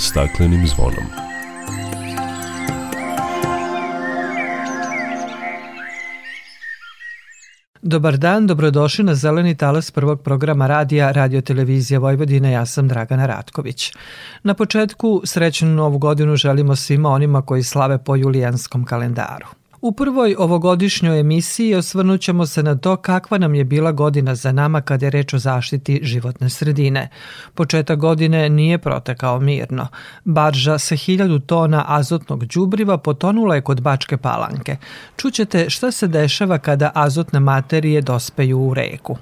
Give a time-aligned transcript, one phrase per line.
[0.00, 1.04] staklenim zvonom.
[7.82, 12.52] Dobar dan, dobrodošli na Zeleni talas prvog programa radija Radio Televizija Vojvodine.
[12.52, 13.92] Ja sam Dragana Ratković.
[14.42, 19.59] Na početku srećnu novu godinu želimo svima onima koji slave po julijanskom kalendaru.
[19.82, 24.52] U prvoj ovogodišnjoj emisiji osvrnut ćemo se na to kakva nam je bila godina za
[24.52, 27.08] nama kada je reč o zaštiti životne sredine.
[27.54, 29.86] Početak godine nije protekao mirno.
[30.24, 34.76] Barža sa hiljadu tona azotnog đubriva potonula je kod Bačke palanke.
[35.16, 39.16] Čućete šta se dešava kada azotne materije dospeju u reku.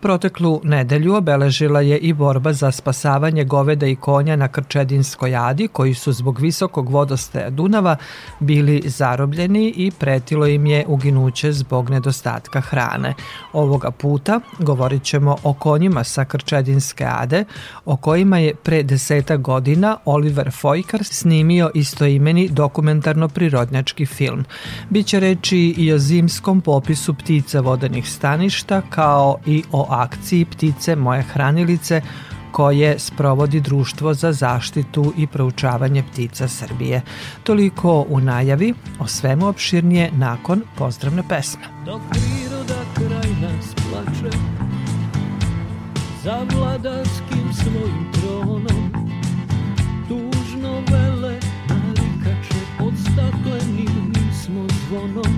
[0.00, 5.94] Proteklu nedelju obeležila je i borba za spasavanje goveda i konja na Krčedinskoj adi koji
[5.94, 7.96] su zbog visokog vodostaja Dunava
[8.40, 13.14] bili zarobljeni i pretilo im je uginuće zbog nedostatka hrane.
[13.52, 17.44] Ovoga puta govorit ćemo o konjima sa Krčedinske ade,
[17.84, 24.44] o kojima je pre deseta godina Oliver Fojkar snimio istoimeni dokumentarno-prirodnjački film.
[24.90, 31.22] Biće reči i o zimskom popisu ptica vodenih staništa, kao i o akciji Ptice moje
[31.22, 32.02] hranilice,
[32.52, 37.02] koje sprovodi Društvo za zaštitu i proučavanje ptica Srbije.
[37.42, 41.62] Toliko u najavi, o svemu opširnije nakon pozdravne pesme.
[41.84, 44.36] Dok priroda kraj nas plače,
[46.24, 48.92] za vladarskim svojim tronom,
[50.08, 55.37] tužno vele narikače pod staklenim nismo zvonom.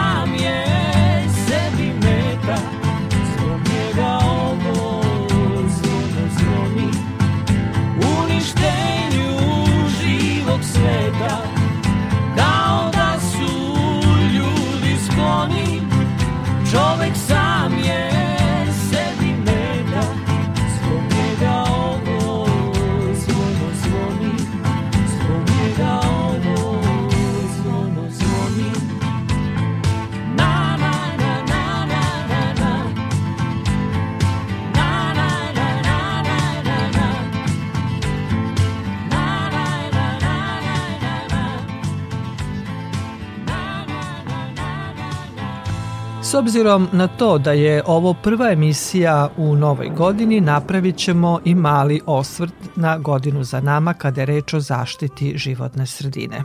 [46.31, 51.55] S obzirom na to da je ovo prva emisija u novoj godini, napravit ćemo i
[51.55, 56.43] mali osvrt na godinu za nama kada je reč o zaštiti životne sredine.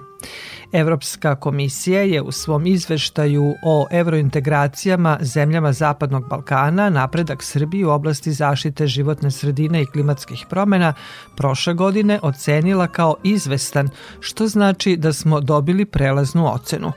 [0.72, 8.32] Evropska komisija je u svom izveštaju o evrointegracijama zemljama Zapadnog Balkana napredak Srbije u oblasti
[8.32, 10.94] zaštite životne sredine i klimatskih promena
[11.36, 13.88] prošle godine ocenila kao izvestan,
[14.20, 16.92] što znači da smo dobili prelaznu ocenu.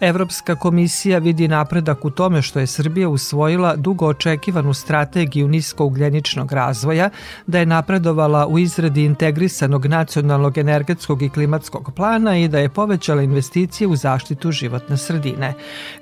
[0.00, 7.10] Evropska komisija vidi napredak u tome što je Srbija usvojila dugo očekivanu strategiju niskougljeničnog razvoja,
[7.46, 13.22] da je napredovala u izradi integrisanog nacionalnog energetskog i klimatskog plana i da je povećala
[13.22, 15.54] investicije u zaštitu životne sredine.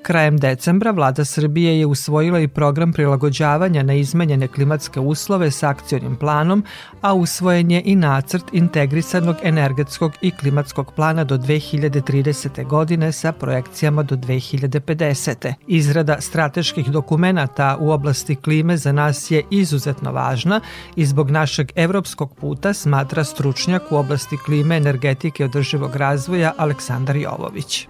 [0.02, 6.16] Krajem decembra vlada Srbije je usvojila i program prilagođavanja na izmenjene klimatske uslove s akcionim
[6.16, 6.64] planom,
[7.00, 12.66] a usvojen je i nacrt integrisanog energetskog i klimatskog plana do 2030.
[12.66, 15.52] godine sa projekcijama do 2050.
[15.66, 20.60] Izrada strateških dokumenta u oblasti klime za nas je izuzetno važna
[20.96, 27.16] i zbog našeg evropskog puta smatra stručnjak u oblasti klime, energetike i održivog razvoja Aleksandar
[27.16, 27.88] Jovović.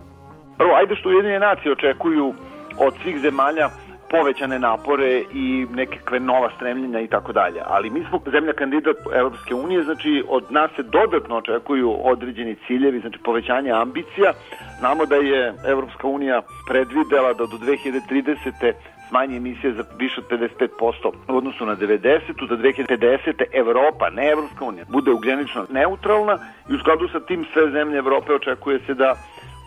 [0.58, 2.34] Prvo, ajde što Ujedinjene nacije očekuju
[2.78, 3.68] od svih zemalja
[4.10, 7.60] povećane napore i nekakve nova stremljenja i tako dalje.
[7.66, 13.00] Ali mi smo zemlja kandidat Evropske unije, znači od nas se dodatno očekuju određeni ciljevi,
[13.00, 14.32] znači povećanje ambicija.
[14.78, 18.72] Znamo da je Evropska unija predvidela da do 2030
[19.08, 22.48] smanji emisije za više od 55% u odnosu na 90.
[22.48, 23.42] Za 2050.
[23.52, 26.38] Evropa, ne Evropska unija, bude ugljenično neutralna
[26.70, 29.14] i u skladu sa tim sve zemlje Evrope očekuje se da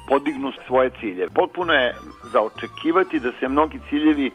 [0.09, 1.27] podignu svoje cilje.
[1.35, 1.95] Potpuno je
[2.31, 4.31] za očekivati da se mnogi ciljevi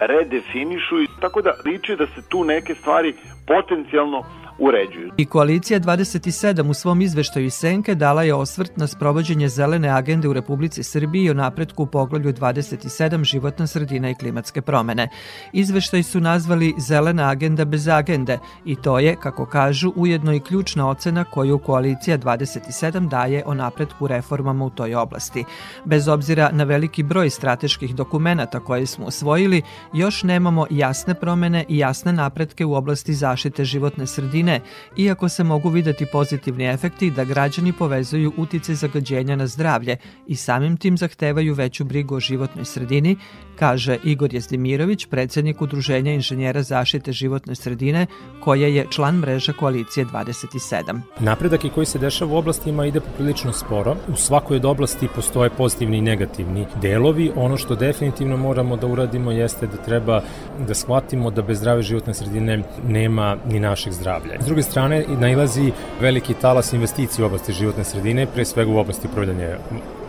[0.00, 3.14] redefinišu i tako da liči da se tu neke stvari
[3.46, 4.24] potencijalno
[4.58, 5.10] uređuju.
[5.16, 10.32] I koalicija 27 u svom izveštaju Senke dala je osvrt na sprovođenje zelene agende u
[10.32, 15.08] Republici Srbiji i o napretku u poglavlju 27 životna sredina i klimatske promene.
[15.52, 20.88] Izveštaj su nazvali Zelena agenda bez agende i to je, kako kažu, ujedno i ključna
[20.88, 25.44] ocena koju koalicija 27 daje o napretku reformama u toj oblasti.
[25.84, 29.62] Bez obzira na veliki broj strateških dokumenata koje smo osvojili,
[29.92, 34.60] još nemamo jasne promene i jasne napretke u oblasti zaštite životne sredine ne,
[34.96, 39.96] iako se mogu videti pozitivni efekti da građani povezuju utice zagađenja na zdravlje
[40.26, 43.16] i samim tim zahtevaju veću brigu o životnoj sredini,
[43.58, 48.06] kaže Igor Jezdimirović, predsednik Udruženja inženjera zaštite životne sredine,
[48.40, 51.00] koja je član mreža koalicije 27.
[51.20, 53.96] Napredak i koji se dešava u oblastima ide poprilično sporo.
[54.08, 57.32] U svakoj od oblasti postoje pozitivni i negativni delovi.
[57.36, 60.20] Ono što definitivno moramo da uradimo jeste da treba
[60.68, 64.35] da shvatimo da bez zdrave životne sredine nema ni našeg zdravlja.
[64.40, 69.08] S druge strane, nailazi veliki talas investicije u oblasti životne sredine, pre svega u oblasti
[69.12, 69.58] upravljanja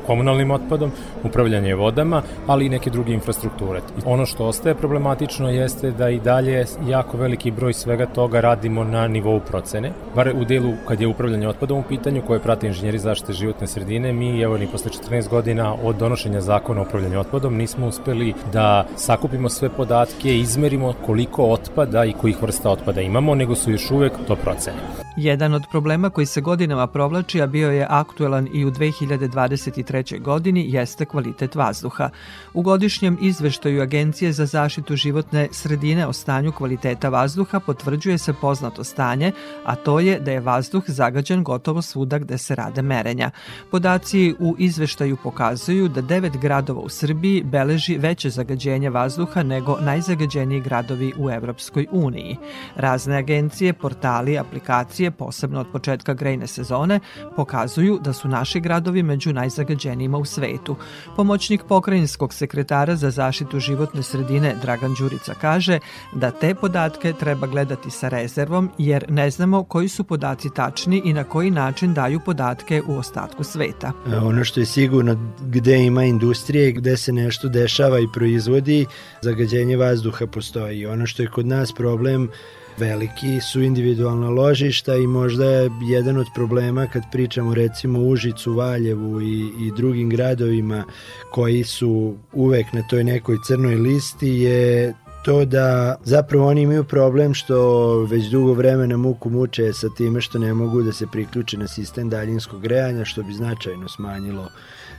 [0.07, 0.91] komunalnim otpadom,
[1.23, 3.81] upravljanje vodama, ali i neke druge infrastrukture.
[4.05, 9.07] Ono što ostaje problematično jeste da i dalje jako veliki broj svega toga radimo na
[9.07, 9.91] nivou procene.
[10.15, 14.13] Bar u delu kad je upravljanje otpadom u pitanju koje prate inženjeri zaštite životne sredine,
[14.13, 18.85] mi evo ni posle 14 godina od donošenja zakona o upravljanju otpadom nismo uspeli da
[18.95, 24.13] sakupimo sve podatke, izmerimo koliko otpada i kojih vrsta otpada imamo, nego su još uvek
[24.27, 25.06] to procene.
[25.17, 30.21] Jedan od problema koji se godinama provlači, a bio je aktuelan i u 2023.
[30.21, 32.09] godini, jeste kvalitet vazduha.
[32.53, 38.83] U godišnjem izveštaju Agencije za zaštitu životne sredine o stanju kvaliteta vazduha potvrđuje se poznato
[38.83, 39.31] stanje,
[39.65, 43.31] a to je da je vazduh zagađen gotovo svuda gde se rade merenja.
[43.71, 50.61] Podaci u izveštaju pokazuju da devet gradova u Srbiji beleži veće zagađenje vazduha nego najzagađeniji
[50.61, 52.37] gradovi u Evropskoj uniji.
[52.75, 56.99] Razne agencije, portali, aplikacije studije, posebno od početka grejne sezone,
[57.35, 60.75] pokazuju da su naši gradovi među najzagađenijima u svetu.
[61.15, 65.79] Pomoćnik pokrajinskog sekretara za zaštitu životne sredine Dragan Đurica kaže
[66.13, 71.13] da te podatke treba gledati sa rezervom jer ne znamo koji su podaci tačni i
[71.13, 73.91] na koji način daju podatke u ostatku sveta.
[74.23, 78.85] Ono što je sigurno gde ima industrije, gde se nešto dešava i proizvodi,
[79.21, 80.85] zagađenje vazduha postoji.
[80.85, 82.29] Ono što je kod nas problem
[82.77, 89.21] veliki su individualna ložišta i možda je jedan od problema kad pričamo recimo Užicu, Valjevu
[89.21, 90.83] i, i drugim gradovima
[91.31, 94.93] koji su uvek na toj nekoj crnoj listi je
[95.25, 100.39] to da zapravo oni imaju problem što već dugo vremena muku muče sa time što
[100.39, 104.47] ne mogu da se priključe na sistem daljinskog grejanja što bi značajno smanjilo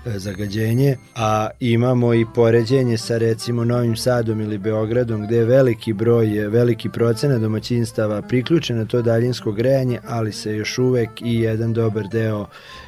[0.04, 6.26] zagađenje, a imamo i poređenje sa recimo Novim Sadom ili Beogradom gde je veliki broj,
[6.26, 12.08] veliki procena domaćinstava priključen na to daljinsko grejanje, ali se još uvek i jedan dobar
[12.08, 12.46] deo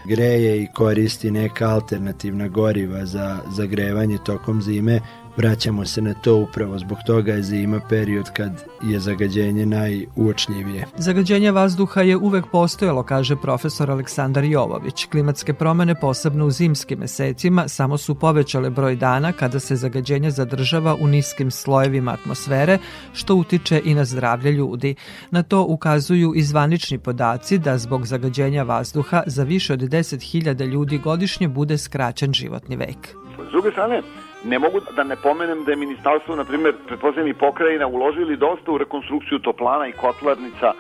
[0.09, 5.01] greje i koristi neka alternativna goriva za zagrevanje tokom zime,
[5.37, 10.87] vraćamo se na to upravo zbog toga je zima period kad je zagađenje najuočljivije.
[10.97, 15.05] Zagađenje vazduha je uvek postojalo, kaže profesor Aleksandar Jovović.
[15.05, 20.95] Klimatske promene, posebno u zimskim mesecima, samo su povećale broj dana kada se zagađenje zadržava
[21.01, 22.79] u niskim slojevima atmosfere,
[23.13, 24.95] što utiče i na zdravlje ljudi.
[25.31, 30.99] Na to ukazuju i zvanični podaci da zbog zagađenja vazduha za više od 10.000 ljudi
[30.99, 33.09] godišnje bude skraćen životni vek.
[33.49, 34.03] S druge strane,
[34.45, 38.73] Ne mogu da ne pomenem da je ministarstvo, na primjer, pretpostavljam i pokrajina, uložili dosta
[38.73, 40.73] u rekonstrukciju toplana i kotlarnica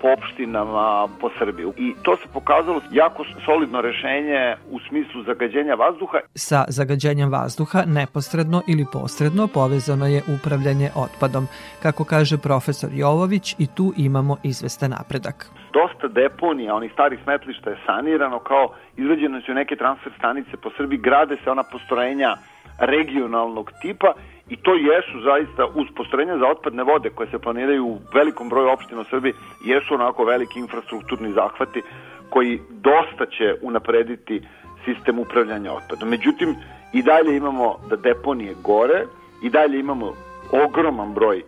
[0.00, 1.66] po opštinama po Srbiji.
[1.76, 6.18] I to se pokazalo jako solidno rešenje u smislu zagađenja vazduha.
[6.34, 11.46] Sa zagađenjem vazduha neposredno ili posredno povezano je upravljanje otpadom.
[11.82, 15.50] Kako kaže profesor Jovović, i tu imamo izvestan napredak.
[15.72, 20.98] Dosta deponija, onih starih smetlišta je sanirano, kao izrađene su neke transfer stanice po Srbiji,
[20.98, 22.36] grade se ona postrojenja
[22.78, 24.12] regionalnog tipa
[24.48, 28.68] i to jesu zaista uz postrojenja za otpadne vode koje se planiraju u velikom broju
[28.68, 29.32] opština u Srbiji
[29.64, 31.82] jesu onako veliki infrastrukturni zahvati
[32.30, 34.42] koji dosta će unaprediti
[34.84, 36.08] sistem upravljanja otpadom.
[36.08, 36.54] Međutim,
[36.92, 39.04] i dalje imamo da deponije gore,
[39.42, 40.12] i dalje imamo
[40.66, 41.42] ogroman broj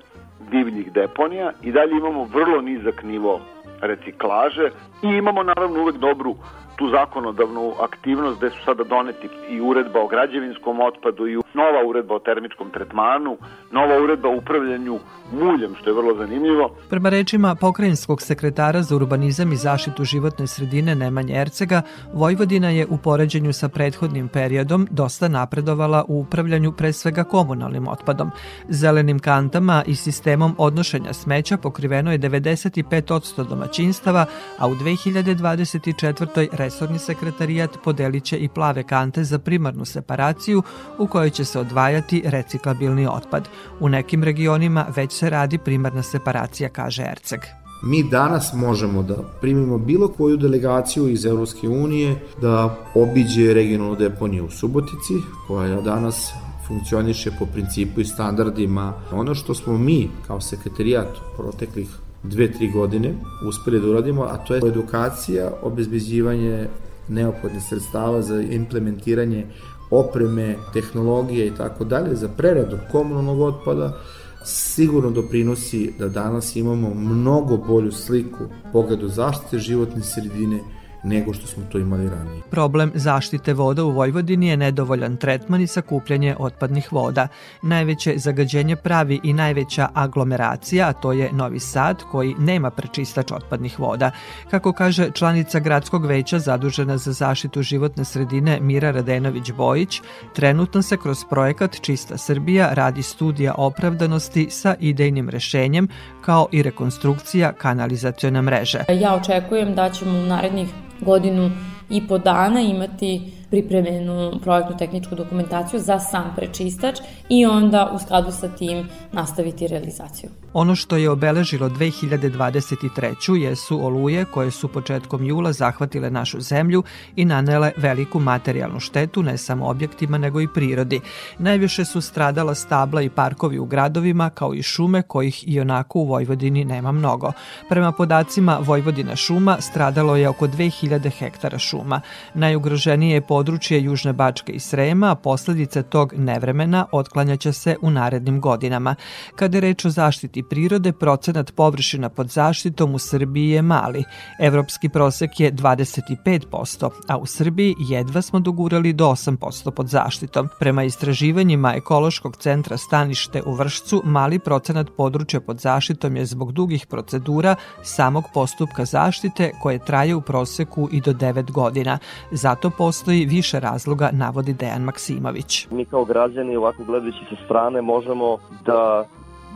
[0.50, 3.40] divljih deponija, i dalje imamo vrlo nizak nivo
[3.80, 4.70] reciklaže
[5.02, 6.34] i imamo naravno uvek dobru
[6.76, 12.14] tu zakonodavnu aktivnost gde su sada doneti i uredba o građevinskom otpadu i nova uredba
[12.14, 13.36] o termičkom tretmanu,
[13.70, 14.98] nova uredba o upravljanju
[15.32, 16.70] muljem, što je vrlo zanimljivo.
[16.90, 22.98] Prema rečima pokrajinskog sekretara za urbanizam i zaštitu životne sredine Nemanje Ercega, Vojvodina je u
[22.98, 28.30] poređenju sa prethodnim periodom dosta napredovala u upravljanju pre svega komunalnim otpadom.
[28.68, 34.26] Zelenim kantama i sistemom odnošenja smeća pokriveno je 95% domaćinstava,
[34.58, 36.65] a u 2024.
[36.66, 40.62] resorni sekretarijat podeliće i plave kante za primarnu separaciju
[40.98, 43.48] u kojoj će se odvajati reciklabilni otpad.
[43.80, 47.40] U nekim regionima već se radi primarna separacija, kaže Erceg.
[47.82, 54.46] Mi danas možemo da primimo bilo koju delegaciju iz Evropske unije da obiđe regionalnu deponiju
[54.46, 55.14] u Subotici,
[55.46, 56.32] koja danas
[56.66, 58.92] funkcioniše po principu i standardima.
[59.12, 61.88] Ono što smo mi kao sekretarijat proteklih
[62.30, 63.14] dve, tri godine
[63.48, 66.68] uspeli da uradimo, a to je edukacija, obezbeđivanje
[67.08, 69.46] neophodnih sredstava za implementiranje
[69.90, 74.00] opreme, tehnologije i tako dalje za preradu komunalnog otpada,
[74.44, 80.60] sigurno doprinosi da danas imamo mnogo bolju sliku pogledu zaštite životne sredine
[81.06, 82.42] nego što smo to imali ranije.
[82.50, 87.28] Problem zaštite voda u Vojvodini je nedovoljan tretman i sakupljanje otpadnih voda.
[87.62, 93.78] Najveće zagađenje pravi i najveća aglomeracija, a to je Novi Sad, koji nema prečistač otpadnih
[93.80, 94.10] voda.
[94.50, 100.00] Kako kaže članica gradskog veća zadužena za zaštitu životne sredine Mira Radenović-Bojić,
[100.34, 105.88] trenutno se kroz projekat Čista Srbija radi studija opravdanosti sa idejnim rešenjem
[106.26, 108.84] kao i rekonstrukcija kanalizacione mreže.
[108.88, 110.68] Ja očekujem da ćemo u narednih
[111.00, 111.50] godinu
[111.90, 116.98] i po dana imati pripremljenu projektnu tehničku dokumentaciju za sam prečistač
[117.28, 120.30] i onda u skladu sa tim nastaviti realizaciju.
[120.52, 123.34] Ono što je obeležilo 2023.
[123.34, 126.82] jesu oluje koje su početkom jula zahvatile našu zemlju
[127.16, 131.00] i nanele veliku materijalnu štetu ne samo objektima nego i prirodi.
[131.38, 136.04] Najviše su stradala stabla i parkovi u gradovima kao i šume kojih i onako u
[136.04, 137.32] Vojvodini nema mnogo.
[137.68, 142.00] Prema podacima Vojvodina šuma stradalo je oko 2000 hektara šuma.
[142.34, 148.40] Najugroženije je područje Južne Bačke i Srema, a posledice tog nevremena otklanjaće se u narednim
[148.40, 148.94] godinama.
[149.34, 154.04] Kada je reč o zaštiti prirode, procenat površina pod zaštitom u Srbiji je mali.
[154.40, 160.48] Evropski prosek je 25%, a u Srbiji jedva smo dogurali do 8% pod zaštitom.
[160.58, 166.86] Prema istraživanjima Ekološkog centra Stanište u Vršcu, mali procenat područja pod zaštitom je zbog dugih
[166.86, 171.98] procedura samog postupka zaštite koje traje u proseku i do 9 godina.
[172.30, 175.66] Zato postoji više razloga, navodi Dejan Maksimović.
[175.70, 179.04] Mi kao građani, ovako gledajući sa strane, možemo da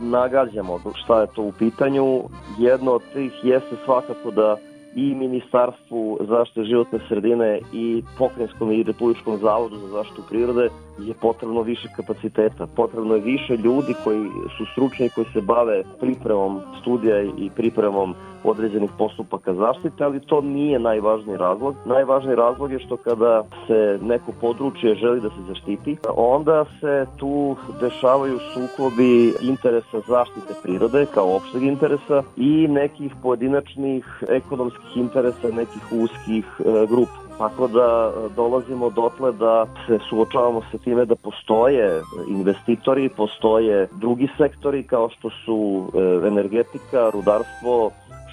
[0.01, 2.23] nagađamo šta je to u pitanju.
[2.59, 4.57] Jedno od tih jeste svakako da
[4.95, 10.69] i Ministarstvu zaštite životne sredine i Pokrajinskom i Republičkom zavodu za zaštitu prirode
[10.99, 12.67] je potrebno više kapaciteta.
[12.75, 18.89] Potrebno je više ljudi koji su stručni koji se bave pripremom studija i pripremom određenih
[18.97, 21.75] postupaka zaštite, ali to nije najvažniji razlog.
[21.85, 27.55] Najvažniji razlog je što kada se neko područje želi da se zaštiti, onda se tu
[27.81, 36.45] dešavaju sukobi interesa zaštite prirode kao opšteg interesa i nekih pojedinačnih ekonomskih interesa nekih uskih
[36.59, 37.30] e, grupa.
[37.37, 44.27] Tako da e, dolazimo dotle da se suočavamo sa time da postoje investitori, postoje drugi
[44.37, 47.91] sektori kao što su e, energetika, rudarstvo,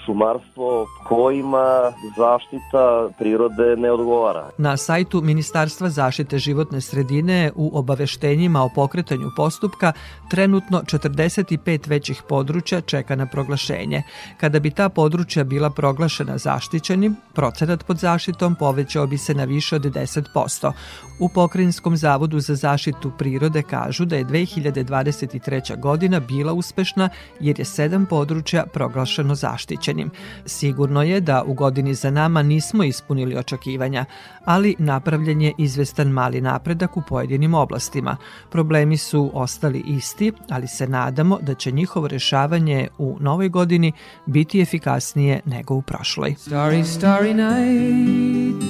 [0.09, 4.49] šumarstvo kojima zaštita prirode ne odgovara.
[4.57, 9.93] Na sajtu Ministarstva zaštite životne sredine u obaveštenjima o pokretanju postupka
[10.29, 14.03] trenutno 45 većih područja čeka na proglašenje.
[14.37, 19.75] Kada bi ta područja bila proglašena zaštićenim, procenat pod zaštitom povećao bi se na više
[19.75, 20.71] od 10%.
[21.19, 25.79] U Pokrinjskom zavodu za zaštitu prirode kažu da je 2023.
[25.79, 30.11] godina bila uspešna jer je sedam područja proglašeno zaštićenim značajnim.
[30.45, 34.05] Sigurno je da u godini za nama nismo ispunili očekivanja,
[34.45, 38.17] ali napravljen je izvestan mali napredak u pojedinim oblastima.
[38.49, 43.91] Problemi su ostali isti, ali se nadamo da će njihovo rešavanje u novoj godini
[44.25, 46.35] biti efikasnije nego u prošloj.
[46.37, 48.63] Starry, starry night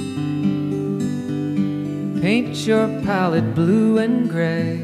[2.21, 4.83] Paint your palette blue and gray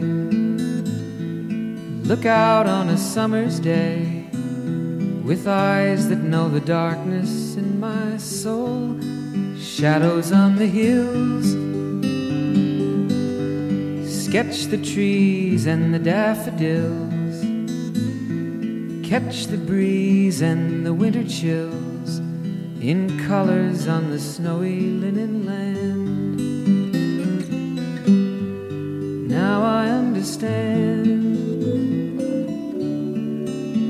[2.08, 4.15] Look out on a summer's day
[5.26, 8.96] with eyes that know the darkness in my soul,
[9.60, 11.48] shadows on the hills.
[14.08, 17.42] Sketch the trees and the daffodils,
[19.10, 22.20] catch the breeze and the winter chills
[22.80, 26.36] in colors on the snowy linen land.
[29.28, 31.45] Now I understand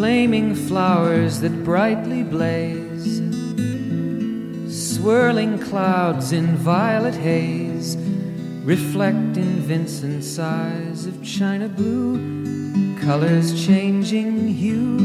[0.00, 3.18] flaming flowers that brightly blaze,
[4.66, 7.98] swirling clouds in violet haze,
[8.64, 12.16] reflect in Vincent's eyes of china blue,
[13.02, 14.96] colors changing hue.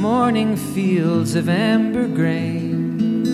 [0.00, 3.28] Morning fields of amber grain,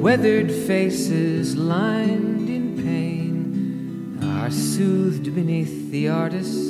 [0.00, 6.69] weathered faces lined in pain, are soothed beneath the artist's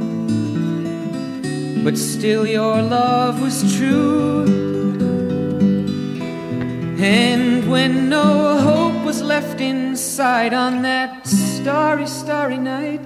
[1.83, 4.45] but still your love was true.
[6.99, 13.01] And when no hope was left inside on that starry, starry night,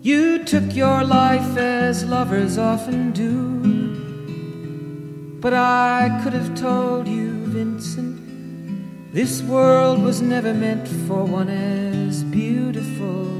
[0.00, 3.60] you took your life as lovers often do.
[5.40, 12.24] But I could have told you, Vincent, this world was never meant for one as
[12.24, 13.39] beautiful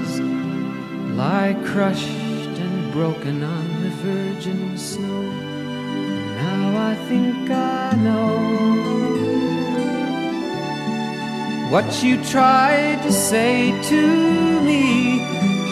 [1.21, 5.21] lie crushed and broken on the virgin snow.
[6.43, 8.31] now I think I know
[11.73, 13.55] what you tried to say
[13.91, 14.01] to
[14.69, 14.85] me,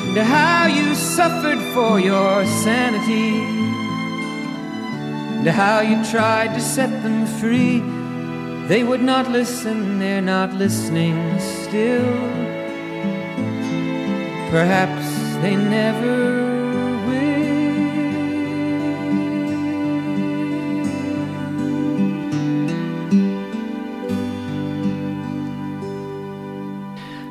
[0.10, 3.32] and how you suffered for your sanity,
[5.38, 7.80] and how you tried to set them free.
[8.72, 12.14] They would not listen, they're not listening still.
[14.52, 16.40] Perhaps they never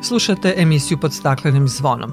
[0.09, 2.13] Slušate emisiju pod staklenim zvonom.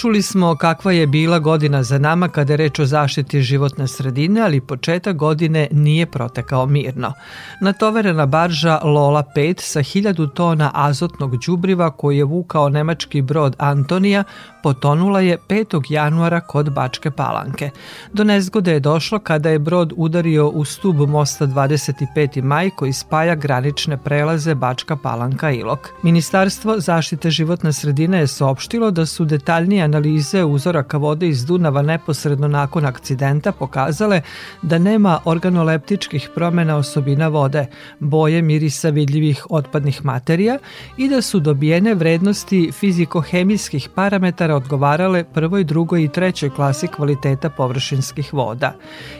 [0.00, 4.40] Čuli smo kakva je bila godina za nama kada je reč o zaštiti životne sredine,
[4.40, 7.12] ali početak godine nije protekao mirno.
[7.60, 14.24] Natoverena barža Lola 5 sa 1000 tona azotnog đubriva koji je vukao nemački brod Antonija
[14.62, 15.82] potonula je 5.
[15.88, 17.70] januara kod Bačke Palanke.
[18.12, 22.42] Do nezgode je došlo kada je brod udario u stub mosta 25.
[22.42, 25.88] maj koji spaja granične prelaze Bačka Palanka Ilok.
[26.02, 32.48] Ministarstvo zaštite životne sredine je saopštilo da su detaljnije analize uzoraka vode iz Dunava neposredno
[32.48, 34.20] nakon akcidenta pokazale
[34.62, 37.66] da nema organoleptičkih promena osobina vode,
[37.98, 40.58] boje, mirisa vidljivih otpadnih materija
[40.96, 48.34] i da su dobijene vrednosti fizikohemijskih parametara odgovarale prvoj, drugoj i trećoj klasi kvaliteta površinskih
[48.34, 48.72] voda.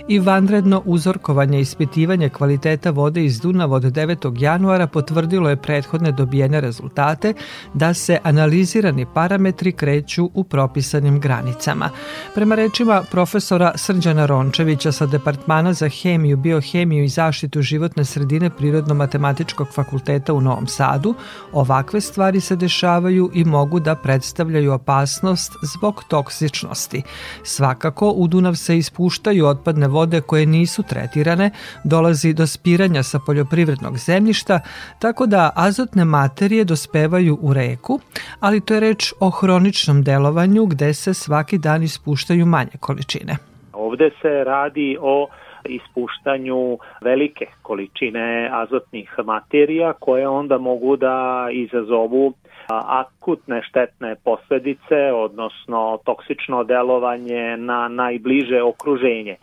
[0.09, 4.42] I vanredno uzorkovanje ispitivanje kvaliteta vode iz Dunava od 9.
[4.42, 7.35] januara potvrdilo je prethodne dobijene rezultate
[7.74, 11.90] da se analizirani parametri kreću u propisanim granicama.
[12.35, 19.73] Prema rečima profesora Srđana Rončevića sa Departmana za hemiju, biohemiju i zaštitu životne sredine Prirodno-matematičkog
[19.75, 21.14] fakulteta u Novom Sadu,
[21.53, 27.03] ovakve stvari se dešavaju i mogu da predstavljaju opasnost zbog toksičnosti.
[27.42, 31.51] Svakako, u Dunav se ispuštaju otpadne vode koje nisu tretirane,
[31.85, 34.61] dolazi do spiranja sa poljoprivrednog zemljišta,
[34.99, 38.01] tako da azotne materije dospevaju u reku,
[38.40, 43.37] ali to je reč o hroničnom delovanju gde se svaki dan ispuštaju manje količine.
[43.72, 45.29] Ovde se radi o
[45.64, 52.33] ispuštanju velike količine azotnih materija koje onda mogu da izazovu
[52.68, 59.37] akutne štetne posledice, odnosno toksično delovanje na najbliže okruženje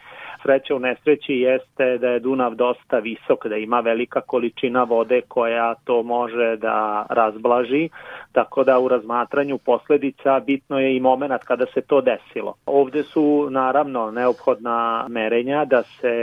[0.47, 5.75] sreća u nesreći jeste da je Dunav dosta visok, da ima velika količina vode koja
[5.83, 7.89] to može da razblaži,
[8.37, 12.53] tako da u razmatranju posledica bitno je i moment kada se to desilo.
[12.65, 16.15] Ovde su naravno neophodna merenja da se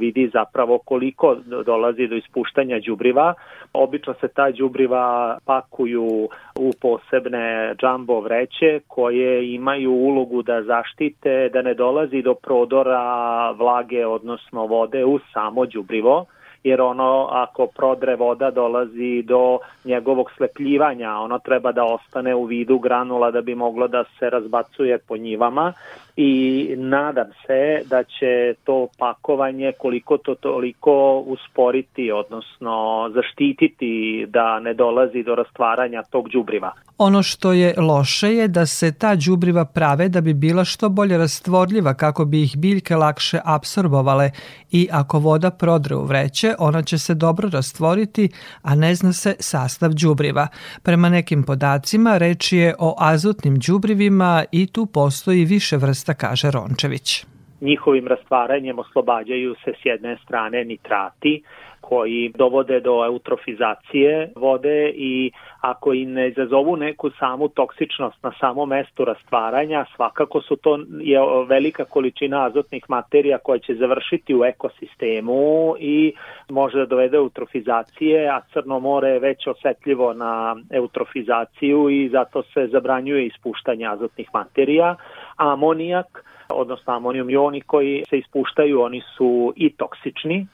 [0.00, 3.34] vidi zapravo koliko dolazi do ispuštanja đubriva.
[3.72, 11.62] Obično se ta đubriva pakuju u posebne džambo vreće koje imaju ulogu da zaštite da
[11.62, 16.26] ne dolazi do prodora vlage, odnosno vode u samo đubrivo
[16.64, 22.78] jer ono ako prodre voda dolazi do njegovog slepljivanja, ono treba da ostane u vidu
[22.78, 25.72] granula da bi moglo da se razbacuje po njivama.
[26.16, 34.74] I nadam se da će to pakovanje koliko to toliko usporiti, odnosno zaštititi da ne
[34.74, 36.72] dolazi do rastvaranja tog đubriva.
[36.98, 41.18] Ono što je loše je da se ta đubriva prave da bi bila što bolje
[41.18, 44.30] rastvorljiva kako bi ih biljke lakše apsorbovale.
[44.70, 48.28] I ako voda prodre u vreće, ona će se dobro rastvoriti,
[48.62, 50.48] a ne zna se sastav đubriva.
[50.82, 57.26] Prema nekim podacima reč je o azotnim đubrivima i tu postoji više vrsta, kaže Rončević.
[57.60, 61.42] Njihovim rastvaranjem oslobađaju se s jedne strane nitrati,
[61.82, 68.66] koji dovode do eutrofizacije vode i ako i ne izazovu neku samu toksičnost na samo
[68.66, 71.18] mestu rastvaranja, svakako su to je
[71.48, 76.12] velika količina azotnih materija koja će završiti u ekosistemu i
[76.48, 82.68] može da dovede eutrofizacije, a Crno more je već osetljivo na eutrofizaciju i zato se
[82.72, 84.96] zabranjuje ispuštanje azotnih materija.
[85.36, 90.46] Amonijak, odnosno amonijum ioni koji se ispuštaju, oni su i toksični,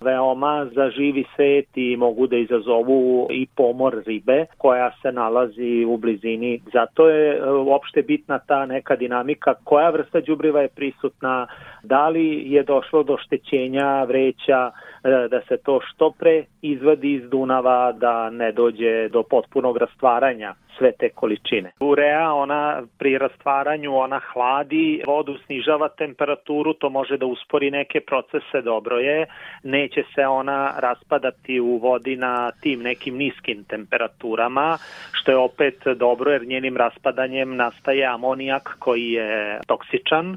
[0.00, 5.96] veoma za živi svet i mogu da izazovu i pomor ribe koja se nalazi u
[5.96, 6.60] blizini.
[6.72, 11.46] Zato je e, uopšte bitna ta neka dinamika koja vrsta đubriva je prisutna,
[11.82, 14.70] da li je došlo do štećenja vreća,
[15.04, 20.54] e, da se to što pre izvadi iz Dunava, da ne dođe do potpunog rastvaranja
[20.78, 21.72] sve te količine.
[21.80, 28.62] Urea, ona pri rastvaranju, ona hladi vodu, snižava temperaturu, to može da uspori neke procese,
[28.64, 29.26] dobro je,
[29.62, 34.78] neće se ona raspadati u vodi na tim nekim niskim temperaturama,
[35.12, 40.36] što je opet dobro jer njenim raspadanjem nastaje amonijak koji je toksičan,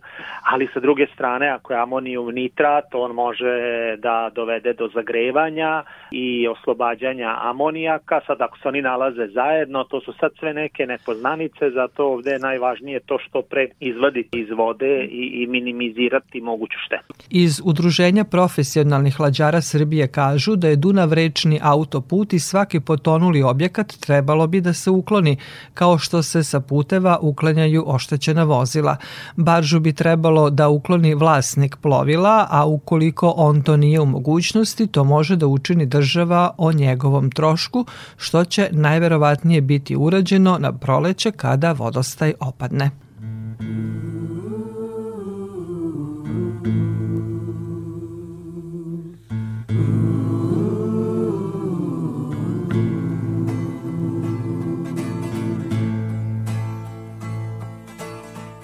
[0.52, 3.52] ali sa druge strane ako je amonijum nitrat, on može
[3.98, 10.14] da dovede do zagrevanja i oslobađanja amonijaka, sad ako se oni nalaze zajedno, to su
[10.14, 15.04] sad sad sve neke nepoznanice, zato ovde je najvažnije to što pre izvaditi iz vode
[15.04, 17.14] i, i minimizirati moguću štetu.
[17.30, 23.94] Iz Udruženja profesionalnih lađara Srbije kažu da je Dunav rečni autoput i svaki potonuli objekat
[24.06, 25.38] trebalo bi da se ukloni,
[25.74, 28.98] kao što se sa puteva uklanjaju oštećena vozila.
[29.36, 35.04] Baržu bi trebalo da ukloni vlasnik plovila, a ukoliko on to nije u mogućnosti, to
[35.04, 37.86] može da učini država o njegovom trošku,
[38.18, 42.92] što će najverovatnije biti urađeno urađeno na proleće kada vodostaj opadne.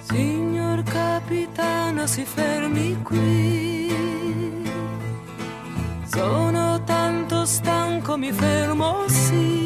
[0.02, 3.90] Signor capitano si fermi qui
[6.14, 9.58] Sono tanto stanco mi fermo sì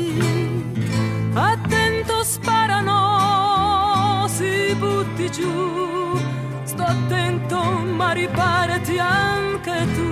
[2.03, 2.97] attento sparano,
[4.29, 6.19] si butti giù.
[6.65, 7.62] Sto attento,
[7.97, 10.11] ma riparati anche tu.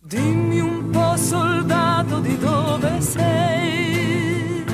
[0.00, 4.64] Dimmi un po', soldato, di dove sei.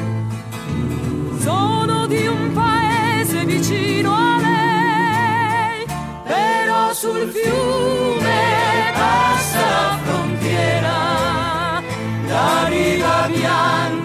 [1.41, 5.85] Sono di un paese vicino a lei,
[6.25, 11.83] però sul fiume passa la frontiera,
[12.29, 14.04] la riva bianca,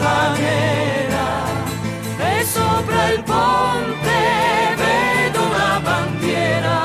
[0.00, 1.28] la riva nera,
[2.18, 4.20] e sopra il ponte
[4.76, 6.78] vedo una bandiera,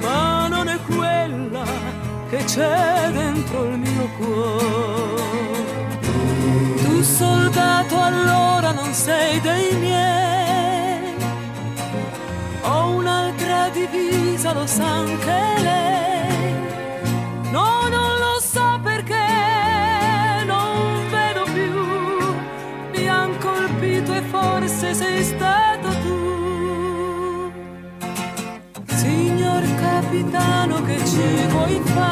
[0.00, 1.64] ma non è quella
[2.28, 5.20] che c'è dentro il mio cuore.
[6.82, 11.14] Tu soldato allora non sei dei miei,
[12.62, 16.11] ho un'altra divisa, lo sa anche lei.
[30.12, 32.11] Capitano, che ci vuoi fare?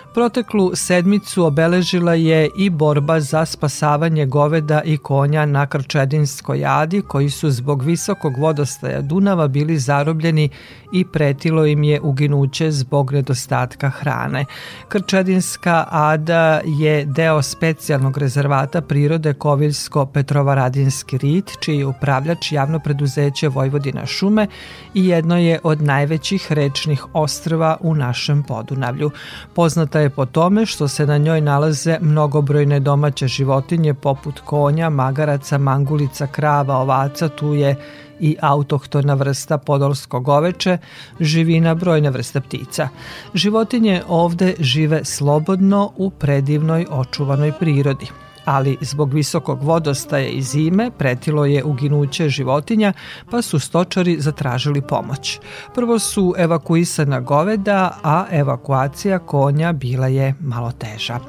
[0.13, 7.29] Proteklu sedmicu obeležila je i borba za spasavanje goveda i konja na Krčedinskoj adi koji
[7.29, 10.49] su zbog visokog vodostaja Dunava bili zarobljeni
[10.93, 14.45] i pretilo im je uginuće zbog nedostatka hrane.
[14.87, 24.05] Krčedinska ada je deo specijalnog rezervata prirode Koviljsko-Petrovaradinski rit, čiji je upravljač javno preduzeće Vojvodina
[24.05, 24.47] šume
[24.93, 29.11] i jedno je od najvećih rečnih ostrva u našem Podunavlju.
[29.53, 35.57] Poznata je po tome što se na njoj nalaze mnogobrojne domaće životinje poput konja, magaraca,
[35.57, 37.75] mangulica, krava, ovaca, tu je
[38.19, 40.77] i autohtona vrsta podolskog oveče,
[41.19, 42.89] živina brojne vrste ptica.
[43.33, 48.07] Životinje ovde žive slobodno u predivnoj očuvanoj prirodi
[48.45, 52.93] ali zbog visokog vodostaja i zime pretilo je uginuće životinja,
[53.31, 55.39] pa su stočari zatražili pomoć.
[55.75, 61.19] Prvo su evakuisana goveda, a evakuacija konja bila je malo teža.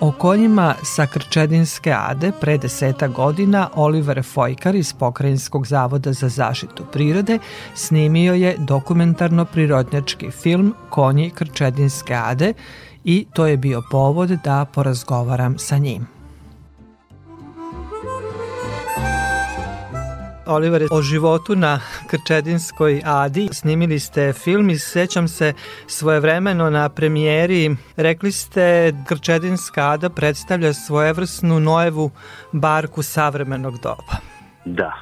[0.00, 6.84] O konjima sa Krčedinske ade pre deseta godina Oliver Fojkar iz Pokrajinskog zavoda za zaštitu
[6.92, 7.38] prirode
[7.74, 12.52] snimio je dokumentarno-prirodnjački film Konji Krčedinske ade
[13.04, 16.21] i to je bio povod da porazgovaram sa njim.
[20.52, 23.48] Oliver, o životu na Krčedinskoj Adi.
[23.52, 25.52] Snimili ste film i sećam se
[25.86, 27.76] svojevremeno na premijeri.
[27.96, 32.10] Rekli ste Krčedinska Ada predstavlja svojevrsnu Noevu
[32.52, 34.14] barku savremenog doba.
[34.64, 34.92] Da.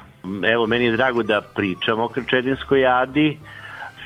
[0.53, 3.39] Evo, meni je drago da pričamo o Krčedinskoj Adi.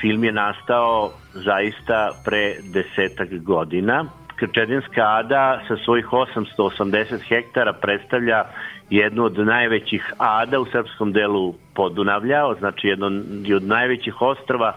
[0.01, 8.43] Film je nastao zaista pre desetak godina Krčedinska ada sa svojih 880 hektara predstavlja
[8.89, 13.07] jednu od najvećih ada u srpskom delu Podunavlja, znači jedno
[13.55, 14.75] od najvećih ostrava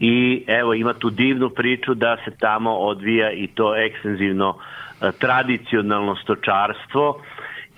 [0.00, 4.56] i evo ima tu divnu priču da se tamo odvija i to ekstenzivno
[5.02, 7.20] e, tradicionalno stočarstvo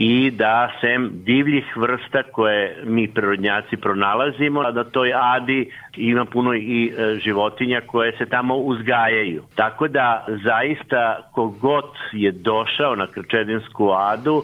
[0.02, 6.54] i da sem divljih vrsta koje mi prirodnjaci pronalazimo, a da toj adi ima puno
[6.54, 9.42] i e, životinja koje se tamo uzgajaju.
[9.54, 14.42] Tako da zaista kogod je došao na Krčedinsku adu,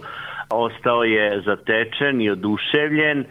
[0.50, 3.24] ostao je zatečen i oduševljen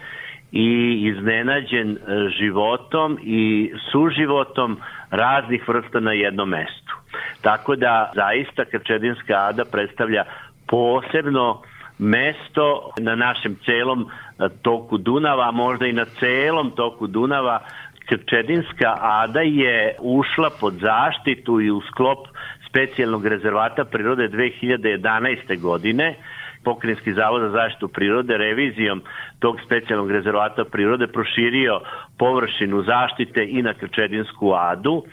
[0.52, 1.98] i iznenađen e,
[2.40, 4.78] životom i suživotom
[5.12, 6.96] raznih vrsta na jednom mestu.
[7.42, 10.24] Tako da zaista Krčedinska ada predstavlja
[10.68, 11.62] posebno
[11.98, 17.60] mesto na našem celom e, toku Dunava, možda i na celom toku Dunava
[18.06, 22.28] Krčedinska ada je ušla pod zaštitu i u sklop
[22.70, 25.60] specijalnog rezervata prirode 2011.
[25.60, 26.16] godine
[26.64, 29.02] Pokrinjski zavod za zaštitu prirode revizijom
[29.40, 31.80] tog specijalnog rezervata prirode proširio
[32.18, 35.04] površinu zaštite i na Krčedinsku adu,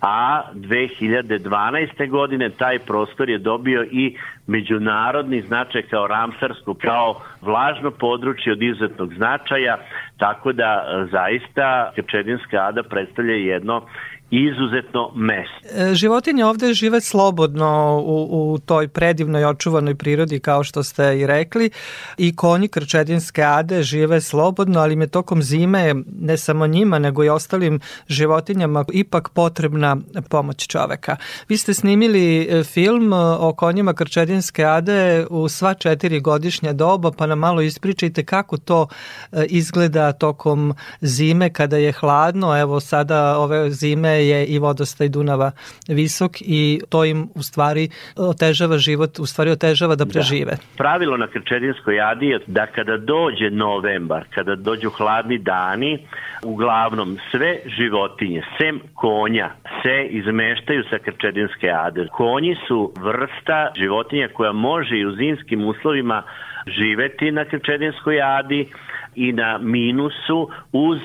[0.00, 2.08] a 2012.
[2.08, 9.14] godine taj prostor je dobio i međunarodni značaj kao Ramsarsko, kao vlažno područje od izuzetnog
[9.14, 9.78] značaja,
[10.18, 13.82] tako da zaista Krčedinska ada predstavlja jedno
[14.30, 15.90] izuzetno mesto.
[15.90, 21.26] E, životinje ovde žive slobodno u, u toj predivnoj očuvanoj prirodi kao što ste i
[21.26, 21.70] rekli
[22.18, 27.28] i konji krčedinske ade žive slobodno, ali me tokom zime ne samo njima nego i
[27.28, 29.96] ostalim životinjama ipak potrebna
[30.28, 31.16] pomoć čoveka.
[31.48, 37.26] Vi ste snimili e, film o konjima krčedinske ade u sva četiri godišnja doba pa
[37.26, 38.88] nam malo ispričajte kako to
[39.32, 45.50] e, izgleda tokom zime kada je hladno, evo sada ove zime je i vodostaj Dunava
[45.88, 50.50] visok i to im u stvari otežava život, u stvari otežava da prežive.
[50.50, 50.62] Da.
[50.76, 56.06] Pravilo na Krčedinskoj jadi je da kada dođe novembar, kada dođu hladni dani,
[56.44, 59.50] uglavnom sve životinje, sem konja,
[59.82, 62.08] se izmeštaju sa Krčedinske ade.
[62.12, 66.22] Konji su vrsta životinja koja može i u zimskim uslovima
[66.66, 68.68] živeti na Krčedinskoj adi
[69.14, 70.98] i na minusu uz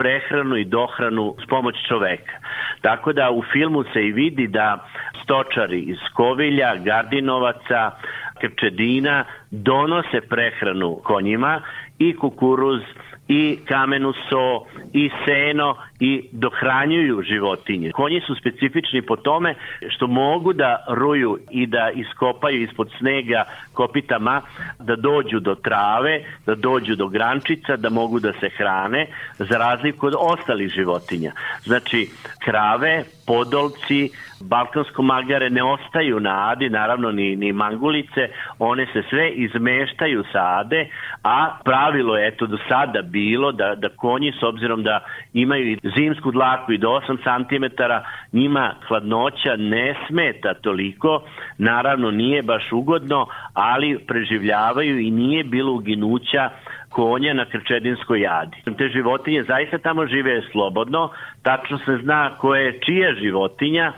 [0.00, 2.36] prehranu i dohranu s pomoć čoveka.
[2.80, 4.68] Tako da u filmu se i vidi da
[5.22, 7.90] stočari iz Kovilja, Gardinovaca,
[8.40, 11.60] Krčedina donose prehranu konjima
[11.98, 12.82] i kukuruz
[13.28, 17.92] i kamenu so i seno i dohranjuju životinje.
[17.92, 19.54] Konji su specifični po tome
[19.88, 24.42] što mogu da ruju i da iskopaju ispod snega kopitama,
[24.78, 29.06] da dođu do trave, da dođu do grančica, da mogu da se hrane,
[29.38, 31.32] za razliku od ostalih životinja.
[31.62, 32.08] Znači,
[32.44, 34.10] krave, podolci,
[34.40, 40.58] balkansko magare ne ostaju na adi, naravno ni, ni mangulice, one se sve izmeštaju sa
[40.58, 40.88] ade,
[41.22, 45.00] a pravilo je eto do sada bilo da, da konji s obzirom da
[45.32, 47.82] imaju zimsku dlaku i do 8 cm,
[48.32, 51.22] njima hladnoća ne smeta toliko,
[51.58, 56.50] naravno nije baš ugodno, ali preživljavaju i nije bilo uginuća
[56.88, 58.76] konja na Krčedinskoj jadi.
[58.78, 61.10] Te životinje zaista tamo žive slobodno,
[61.42, 63.92] tačno se zna ko je čija životinja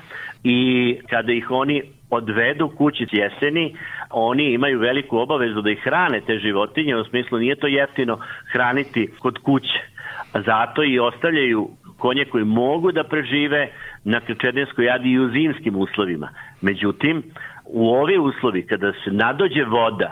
[0.45, 3.77] i kada ih oni odvedu kući jeseni,
[4.11, 8.19] oni imaju veliku obavezu da ih hrane te životinje, u smislu nije to jeftino
[8.53, 9.81] hraniti kod kuće.
[10.47, 11.71] Zato i ostavljaju
[12.03, 13.69] konje koji mogu da prežive
[14.05, 16.29] na Krčedinskoj jadi i u zimskim uslovima.
[16.61, 17.23] Međutim,
[17.65, 20.11] u ovi uslovi kada se nadođe voda,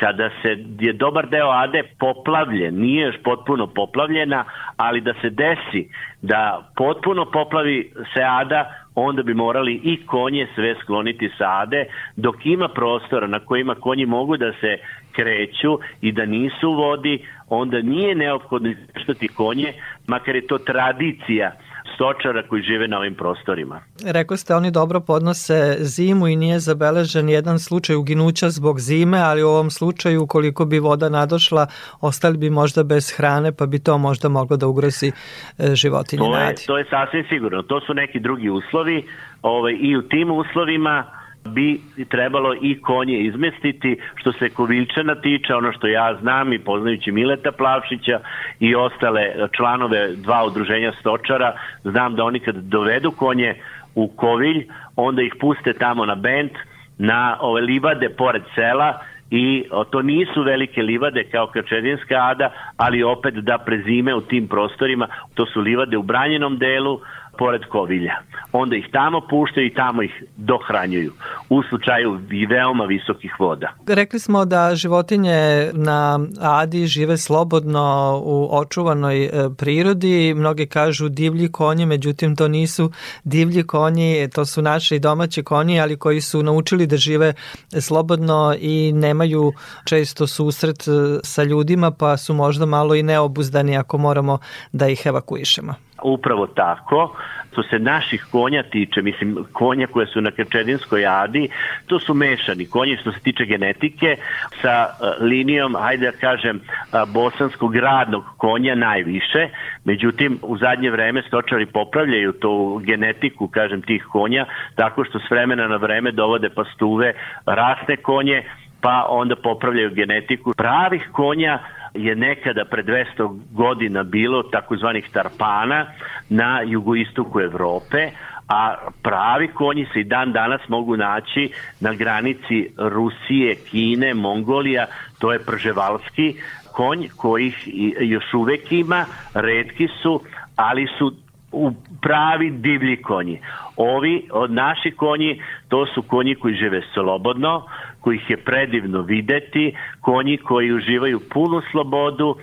[0.00, 0.48] kada se
[0.80, 4.44] je dobar deo Ade poplavljen, nije još potpuno poplavljena,
[4.76, 5.88] ali da se desi
[6.22, 8.60] da potpuno poplavi se Ada,
[8.94, 11.84] onda bi morali i konje sve skloniti sa Ade,
[12.16, 14.78] dok ima prostora na kojima konji mogu da se
[15.12, 19.72] kreću i da nisu u vodi, onda nije neophodno izveštati konje,
[20.06, 21.52] makar je to tradicija
[21.94, 23.80] stočara koji žive na ovim prostorima.
[24.06, 29.42] Rekao ste, oni dobro podnose zimu i nije zabeležen jedan slučaj uginuća zbog zime, ali
[29.42, 31.66] u ovom slučaju, ukoliko bi voda nadošla,
[32.00, 35.12] ostali bi možda bez hrane, pa bi to možda moglo da ugrozi
[35.58, 36.66] e, životinje to je, nadi.
[36.66, 37.62] To je sasvim sigurno.
[37.62, 39.08] To su neki drugi uslovi
[39.42, 41.04] ovaj, i u tim uslovima
[41.46, 47.12] bi trebalo i konje izmestiti što se Koviljčana tiče, ono što ja znam i poznajući
[47.12, 48.20] Mileta Plavšića
[48.60, 51.52] i ostale članove dva udruženja stočara,
[51.84, 53.54] znam da oni kad dovedu konje
[53.94, 56.52] u Kovilj, onda ih puste tamo na bent,
[56.98, 58.98] na ove livade pored sela
[59.30, 65.08] i to nisu velike livade kao Krčedinska ada, ali opet da prezime u tim prostorima,
[65.34, 67.00] to su livade u branjenom delu
[67.38, 68.12] pored kovilja.
[68.52, 71.12] Onda ih tamo puštaju i tamo ih dohranjuju
[71.48, 73.72] u slučaju i veoma visokih voda.
[73.86, 80.34] Rekli smo da životinje na Adi žive slobodno u očuvanoj e, prirodi.
[80.36, 82.90] Mnogi kažu divlji konji, međutim to nisu
[83.24, 87.34] divlji konji, to su naši domaći konji, ali koji su naučili da žive
[87.80, 89.52] slobodno i nemaju
[89.84, 90.90] često susret e,
[91.22, 94.38] sa ljudima, pa su možda malo i neobuzdani ako moramo
[94.72, 95.74] da ih evakuišemo.
[96.06, 97.16] Upravo tako.
[97.52, 101.48] Što se naših konja tiče, mislim, konja koje su na Krčedinskoj adi,
[101.86, 104.16] to su mešani konji što se tiče genetike
[104.62, 109.48] sa uh, linijom, hajde da kažem, uh, bosanskog radnog konja najviše.
[109.84, 115.68] Međutim, u zadnje vreme stočari popravljaju tu genetiku, kažem, tih konja, tako što s vremena
[115.68, 117.12] na vreme dovode pastuve
[117.46, 118.44] rasne konje,
[118.80, 121.58] pa onda popravljaju genetiku pravih konja
[121.96, 125.86] je nekada pre 200 godina bilo takozvanih tarpana
[126.28, 128.10] na jugoistoku Evrope,
[128.48, 134.86] a pravi konji se i dan danas mogu naći na granici Rusije, Kine, Mongolija,
[135.18, 136.34] to je prževalski
[136.72, 137.68] konj kojih
[138.00, 140.20] još uvek ima, redki su,
[140.56, 141.25] ali su
[141.56, 143.40] u pravi divlji konji.
[143.76, 147.62] Ovi od naši konji, to su konji koji žive slobodno,
[148.00, 152.36] kojih je predivno videti, konji koji uživaju punu slobodu,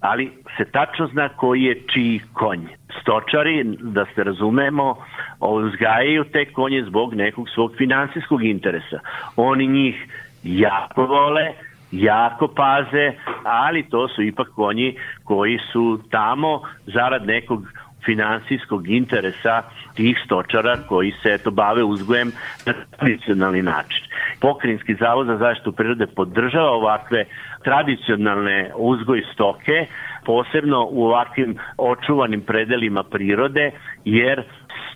[0.00, 2.60] ali se tačno zna koji je čiji konj.
[3.00, 4.96] Stočari, da se razumemo,
[5.40, 9.00] uzgajaju te konje zbog nekog svog finansijskog interesa.
[9.36, 10.06] Oni njih
[10.42, 11.52] jako vole,
[11.92, 13.12] jako paze,
[13.44, 17.66] ali to su ipak konji koji su tamo zarad nekog
[18.04, 19.62] finansijskog interesa
[19.94, 22.32] tih stočara koji se eto bave uzgojem
[22.66, 24.04] na tradicionalni način.
[24.40, 27.24] Pokrinjski zavod za zaštitu prirode podržava ovakve
[27.64, 29.86] tradicionalne uzgoj stoke,
[30.24, 33.70] posebno u ovakvim očuvanim predelima prirode,
[34.04, 34.42] jer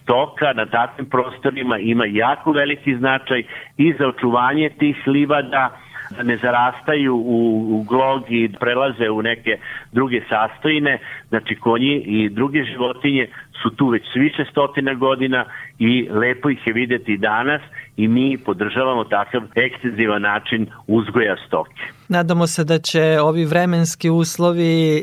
[0.03, 3.43] stoka na takvim prostorima ima jako veliki značaj
[3.77, 5.84] i za očuvanje tih livada, da
[6.23, 9.59] ne zarastaju u, u glog i prelaze u neke
[9.93, 10.99] druge sastojine.
[11.29, 13.29] Znači konji i druge životinje
[13.63, 15.45] su tu već više stotina godina
[15.79, 17.61] i lepo ih je videti danas
[17.97, 21.83] i mi podržavamo takav ekstenzivan način uzgoja stoke.
[22.09, 25.03] Nadamo se da će ovi vremenski uslovi e,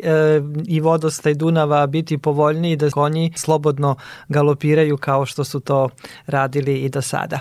[0.67, 3.95] i vodostaj Dunava biti povoljniji da konji slobodno
[4.29, 5.89] galopiraju kao što su to
[6.27, 7.39] radili i do sada.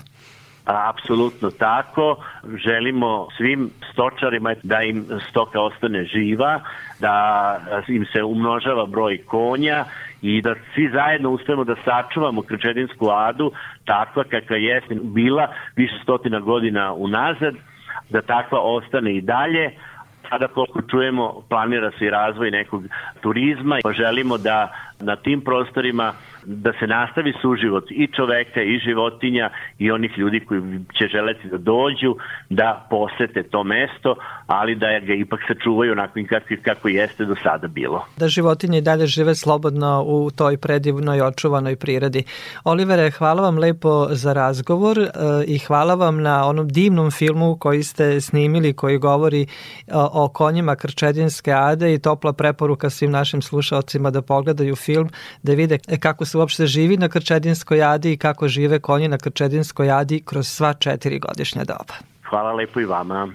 [0.64, 2.16] Apsolutno tako.
[2.64, 6.60] Želimo svim stočarima da im stoka ostane živa,
[7.00, 9.84] da im se umnožava broj konja
[10.22, 13.52] i da svi zajedno uspemo da sačuvamo Krčedinsku adu
[13.84, 17.54] takva kakva je bila više stotina godina unazad,
[18.10, 19.70] da takva ostane i dalje,
[20.30, 22.82] Sada koliko čujemo planira se i razvoj nekog
[23.20, 26.12] turizma pa želimo da na tim prostorima
[26.44, 30.62] da se nastavi suživot i čoveka i životinja i onih ljudi koji
[30.98, 32.16] će želeti da dođu,
[32.50, 34.14] da posete to mesto,
[34.46, 36.20] ali da ga ipak sačuvaju onako
[36.64, 38.06] kako, jeste do sada bilo.
[38.16, 42.24] Da životinje i dalje žive slobodno u toj predivnoj očuvanoj prirodi.
[42.64, 45.08] Olivere, hvala vam lepo za razgovor e,
[45.46, 49.46] i hvala vam na onom divnom filmu koji ste snimili koji govori
[49.92, 55.10] o konjima Krčedinske ade i topla preporuka svim našim slušalcima da pogledaju film,
[55.42, 59.90] da vide kako se uopšte živi na Krčedinskoj adi i kako žive konji na Krčedinskoj
[59.90, 61.94] adi kroz sva četiri godišnja doba.
[62.30, 63.34] Hvala lepo i vama.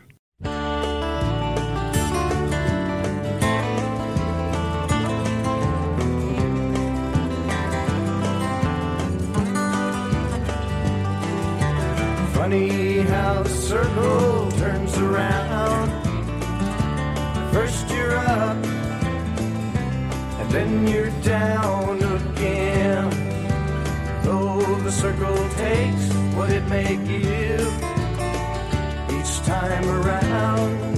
[12.33, 15.89] Funny how the circle turns around
[17.53, 18.57] First you're up
[20.39, 22.05] And then you're down
[24.85, 27.67] the circle takes what it may give.
[29.17, 30.97] Each time around,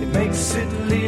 [0.00, 1.03] it makes it live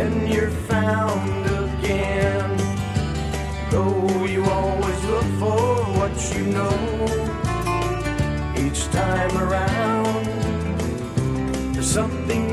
[0.00, 2.56] then you're found again.
[3.70, 5.66] Though you always look for
[5.98, 6.76] what you know,
[8.56, 10.24] each time around,
[11.74, 12.49] there's something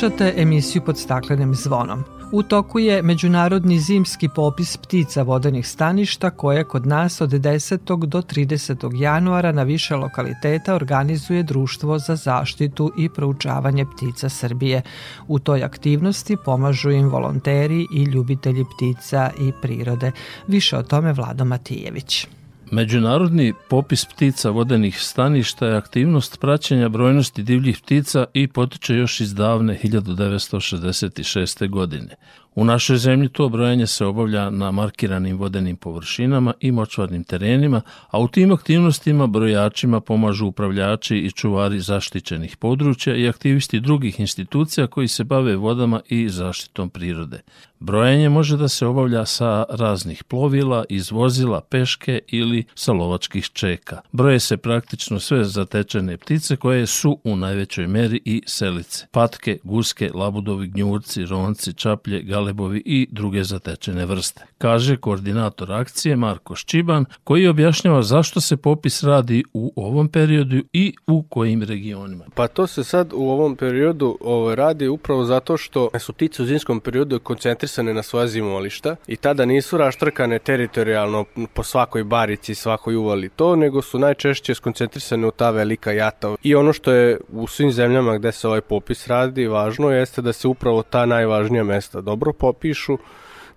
[0.00, 2.04] Slušate emisiju pod staklenim zvonom.
[2.32, 8.06] U toku je međunarodni zimski popis ptica vodenih staništa koje kod nas od 10.
[8.06, 9.00] do 30.
[9.00, 14.82] januara na više lokaliteta organizuje Društvo za zaštitu i proučavanje ptica Srbije.
[15.28, 20.12] U toj aktivnosti pomažu im volonteri i ljubitelji ptica i prirode.
[20.46, 22.26] Više o tome Vlado Matijević.
[22.70, 29.34] Međunarodni popis ptica vodenih staništa je aktivnost praćenja brojnosti divljih ptica i potiče još iz
[29.34, 31.68] davne 1966.
[31.68, 32.16] godine.
[32.60, 37.80] U našoj zemlji to brojanje se obavlja na markiranim vodenim površinama i močvarnim terenima,
[38.10, 44.86] a u tim aktivnostima brojačima pomažu upravljači i čuvari zaštićenih područja i aktivisti drugih institucija
[44.86, 47.40] koji se bave vodama i zaštitom prirode.
[47.80, 54.00] Brojanje može da se obavlja sa raznih plovila, iz vozila, peške ili sa lovačkih čeka.
[54.12, 59.06] Broje se praktično sve zatečene ptice koje su u najvećoj meri i selice.
[59.10, 64.44] Patke, guske, labudovi, gnjurci, ronci, čaplje, galebovi i druge zatečene vrste.
[64.58, 70.94] Kaže koordinator akcije Marko Ščiban koji objašnjava zašto se popis radi u ovom periodu i
[71.06, 72.24] u kojim regionima.
[72.34, 76.46] Pa to se sad u ovom periodu ovo, radi upravo zato što su ptice u
[76.46, 81.24] zimskom periodu koncentrisane na svoja zimovališta i tada nisu raštrkane teritorijalno
[81.54, 86.36] po svakoj barici, svakoj uvali to, nego su najčešće skoncentrisane u ta velika jata.
[86.42, 90.32] I ono što je u svim zemljama gde se ovaj popis radi važno jeste da
[90.32, 92.98] se upravo ta najvažnija mesta dobro popišu,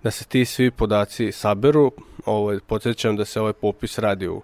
[0.02, 1.92] da se ti svi podaci saberu.
[2.26, 4.42] Ovo, podsjećam da se ovaj popis radi u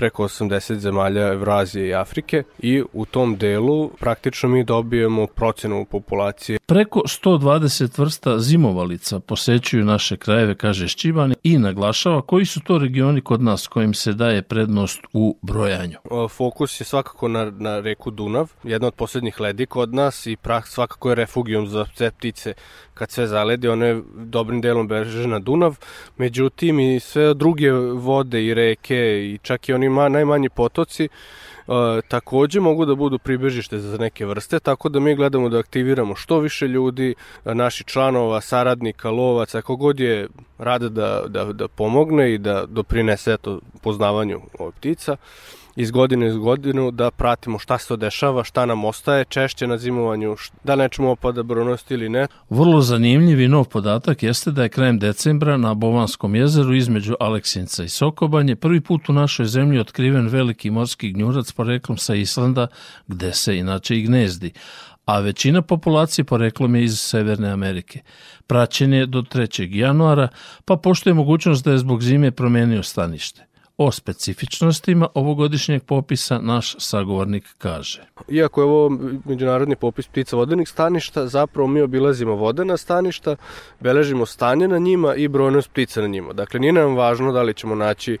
[0.00, 6.58] preko 80 zemalja Evrazije i Afrike i u tom delu praktično mi dobijemo procenu populacije.
[6.66, 13.20] Preko 120 vrsta zimovalica posećuju naše krajeve, kaže Šćiban i naglašava koji su to regioni
[13.20, 15.98] kod nas kojim se daje prednost u brojanju.
[16.30, 20.66] Fokus je svakako na, na reku Dunav, jedna od poslednjih ledi kod nas i prah
[20.66, 21.86] svakako je refugijum za
[22.18, 22.54] ptice
[23.00, 25.78] kad sve zaledi, one dobrim delom beže na Dunav,
[26.16, 31.74] međutim i sve druge vode i reke i čak i oni ma, najmanji potoci uh,
[32.08, 36.38] takođe mogu da budu pribežište za neke vrste, tako da mi gledamo da aktiviramo što
[36.38, 40.28] više ljudi, naši članova, saradnika, lovaca, kogod je
[40.58, 44.40] rade da, da, da pomogne i da doprinese to poznavanju
[44.76, 45.16] ptica
[45.80, 49.78] iz godine iz godinu da pratimo šta se to dešava, šta nam ostaje češće na
[49.78, 52.26] zimovanju, da nečemu opada brojnost ili ne.
[52.50, 57.84] Vrlo zanimljiv i nov podatak jeste da je krajem decembra na Bovanskom jezeru između Aleksinca
[57.84, 62.66] i Sokobanje prvi put u našoj zemlji otkriven veliki morski gnjurac poreklom sa Islanda,
[63.06, 64.52] gde se inače i gnezdi
[65.10, 68.00] a većina populacije poreklom je iz Severne Amerike.
[68.46, 69.76] Praćen je do 3.
[69.76, 70.28] januara,
[70.64, 73.49] pa pošto je mogućnost da je zbog zime promenio stanište.
[73.82, 78.02] O specifičnostima ovogodišnjeg popisa naš sagovornik kaže.
[78.28, 78.90] Iako je ovo
[79.24, 83.36] međunarodni popis ptica vodenih staništa, zapravo mi obilazimo vodena staništa,
[83.80, 86.32] beležimo stanje na njima i brojnost ptica na njima.
[86.32, 88.18] Dakle, nije nam važno da li ćemo naći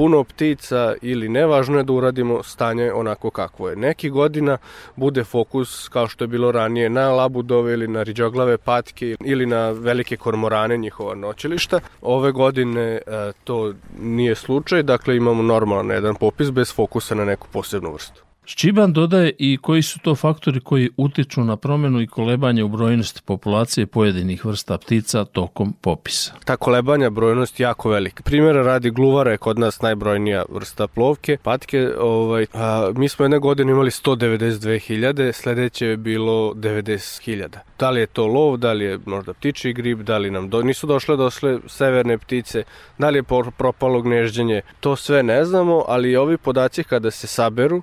[0.00, 3.76] puno ptica ili nevažno je da uradimo stanje onako kakvo je.
[3.76, 4.58] Neki godina
[4.96, 9.70] bude fokus, kao što je bilo ranije, na labudove ili na riđoglave patke ili na
[9.70, 11.80] velike kormorane, njihova noćilišta.
[12.02, 13.00] Ove godine e,
[13.44, 18.29] to nije slučaj, dakle imamo normalan jedan popis bez fokusa na neku posebnu vrstu.
[18.50, 23.20] Ščiban dodaje i koji su to faktori koji utiču na promenu i kolebanje u brojnosti
[23.24, 26.32] populacije pojedinih vrsta ptica tokom popisa.
[26.44, 28.22] Ta kolebanja brojnost jako velika.
[28.22, 31.36] Primjera radi gluvara je kod nas najbrojnija vrsta plovke.
[31.42, 37.58] Patke, ovaj, a, mi smo jedne godine imali 192.000, sledeće je bilo 90.000.
[37.78, 40.62] Da li je to lov, da li je možda ptiči grib, da li nam do,
[40.62, 42.62] nisu došle dosle severne ptice,
[42.98, 43.22] da li je
[43.58, 47.82] propalo gnežđenje, to sve ne znamo, ali ovi podaci kada se saberu,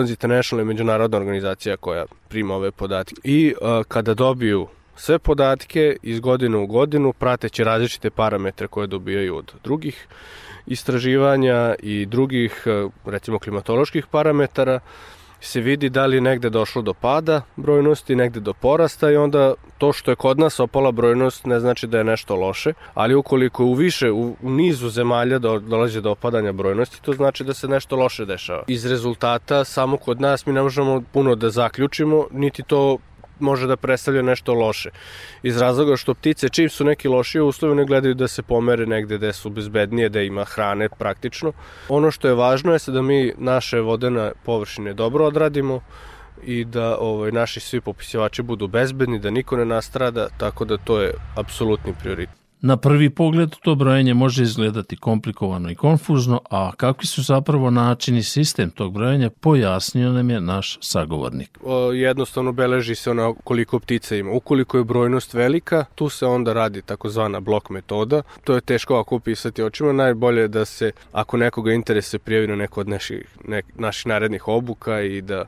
[0.00, 3.14] Wetlands International je međunarodna organizacija koja prima ove podatke.
[3.24, 9.36] I uh, kada dobiju sve podatke iz godine u godinu, prateći različite parametre koje dobijaju
[9.36, 10.06] od drugih
[10.66, 12.66] istraživanja i drugih,
[13.04, 14.80] recimo, klimatoloških parametara,
[15.40, 19.54] se vidi da li je negde došlo do pada brojnosti, negde do porasta i onda
[19.78, 23.64] to što je kod nas opala brojnost ne znači da je nešto loše, ali ukoliko
[23.64, 27.96] u više, u, nizu zemalja do, dolazi do opadanja brojnosti, to znači da se nešto
[27.96, 28.62] loše dešava.
[28.66, 32.98] Iz rezultata samo kod nas mi ne možemo puno da zaključimo, niti to
[33.40, 34.90] može da predstavlja nešto loše.
[35.42, 39.18] Iz razloga što ptice, čim su neki lošije uslovi, ne gledaju da se pomere negde
[39.18, 41.52] gde su bezbednije, da ima hrane praktično.
[41.88, 45.80] Ono što je važno je da mi naše vodene površine dobro odradimo,
[46.44, 51.00] i da ovaj, naši svi popisivači budu bezbedni, da niko ne nastrada, tako da to
[51.00, 52.39] je apsolutni prioritet.
[52.62, 58.22] Na prvi pogled to brojanje može izgledati komplikovano i konfuzno, a kakvi su zapravo načini
[58.22, 61.58] sistem tog brojanja pojasnio nam je naš sagovornik.
[61.94, 64.32] Jednostavno beleži se ona koliko ptica ima.
[64.32, 68.22] Ukoliko je brojnost velika, tu se onda radi takozvana blok metoda.
[68.44, 69.92] To je teško ako upisati očima.
[69.92, 74.48] Najbolje je da se, ako nekoga interese, prijavi na neko od naših, nek, naših narednih
[74.48, 75.44] obuka i da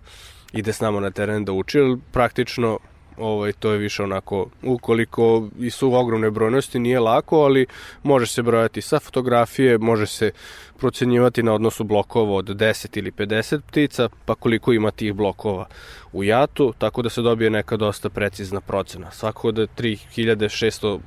[0.53, 1.79] ide s nama na teren da uči,
[2.13, 2.79] praktično
[3.17, 7.67] ovaj, to je više onako, ukoliko i su ogromne brojnosti, nije lako, ali
[8.03, 10.31] može se brojati sa fotografije, može se
[10.79, 15.67] procenjivati na odnosu blokova od 10 ili 50 ptica, pa koliko ima tih blokova
[16.13, 19.11] u jatu, tako da se dobije neka dosta precizna procena.
[19.11, 20.99] Svako da 3600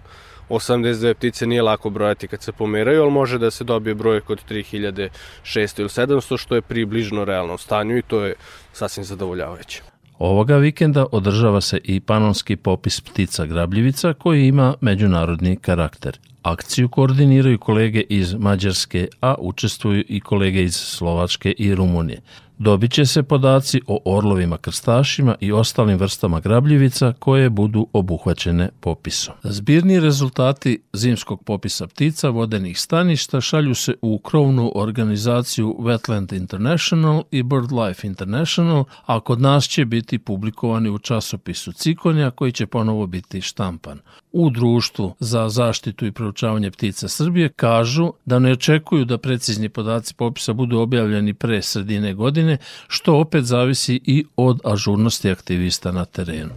[0.49, 4.41] 82 ptice nije lako brojati kad se pomeraju, ali može da se dobije broj kod
[4.49, 8.35] 3600 ili 700, što je približno realnom stanju i to je
[8.73, 9.94] sasvim zadovoljavajuće.
[10.19, 16.19] Ovoga vikenda održava se i panonski popis ptica grabljivica koji ima međunarodni karakter.
[16.45, 22.21] Akciju koordiniraju kolege iz Mađarske, a učestvuju i kolege iz Slovačke i Rumunije.
[22.57, 29.33] Dobit će se podaci o orlovima krstašima i ostalim vrstama grabljivica koje budu obuhvaćene popisom.
[29.43, 37.43] Zbirni rezultati zimskog popisa ptica vodenih staništa šalju se u krovnu organizaciju Wetland International i
[37.43, 43.41] BirdLife International, a kod nas će biti publikovani u časopisu Cikonja koji će ponovo biti
[43.41, 43.99] štampan.
[44.37, 50.13] U društvu za zaštitu i proučavanje ptica Srbije kažu da ne očekuju da precizni podaci
[50.13, 52.57] popisa budu objavljeni pre sredine godine
[52.87, 56.51] što opet zavisi i od ažurnosti aktivista na terenu.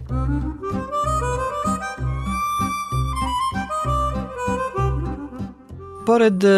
[6.09, 6.49] Pored e,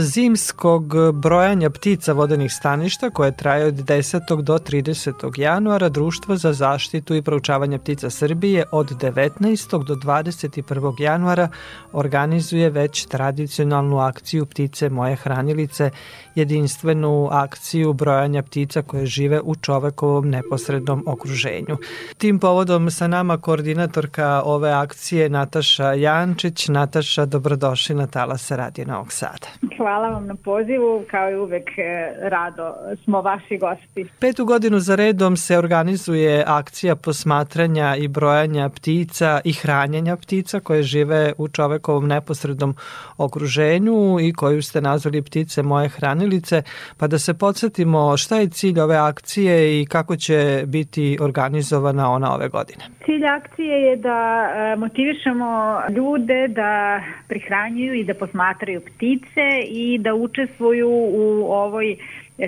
[0.00, 4.42] zimskog brojanja ptica vodenih staništa koje traje od 10.
[4.42, 5.40] do 30.
[5.40, 9.84] januara Društvo za zaštitu i proučavanje ptica Srbije od 19.
[9.84, 11.02] do 21.
[11.02, 11.48] januara
[11.92, 15.90] organizuje već tradicionalnu akciju Ptice moje hranilice,
[16.36, 21.76] jedinstvenu akciju brojanja ptica koje žive u čovekovom neposrednom okruženju.
[22.18, 26.68] Tim povodom sa nama koordinatorka ove akcije Nataša Jančić.
[26.68, 29.46] Nataša, dobrodošli na Talasa Radio Novog Sada.
[29.76, 32.74] Hvala vam na pozivu, kao i uvek e, rado
[33.04, 34.06] smo vaši gosti.
[34.18, 40.82] Petu godinu za redom se organizuje akcija posmatranja i brojanja ptica i hranjenja ptica koje
[40.82, 42.74] žive u čovekovom neposrednom
[43.16, 45.88] okruženju i koju ste nazvali ptice moje
[46.26, 46.62] hranilice,
[46.98, 52.34] pa da se podsjetimo šta je cilj ove akcije i kako će biti organizovana ona
[52.34, 52.84] ove godine.
[53.04, 60.14] Cilj akcije je da e, motivišemo ljude da prihranjuju i da posmatraju ptice i da
[60.14, 61.96] učestvuju u ovoj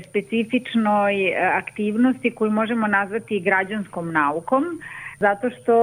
[0.09, 4.64] specifičnoj e, aktivnosti koju možemo nazvati građanskom naukom
[5.21, 5.77] zato što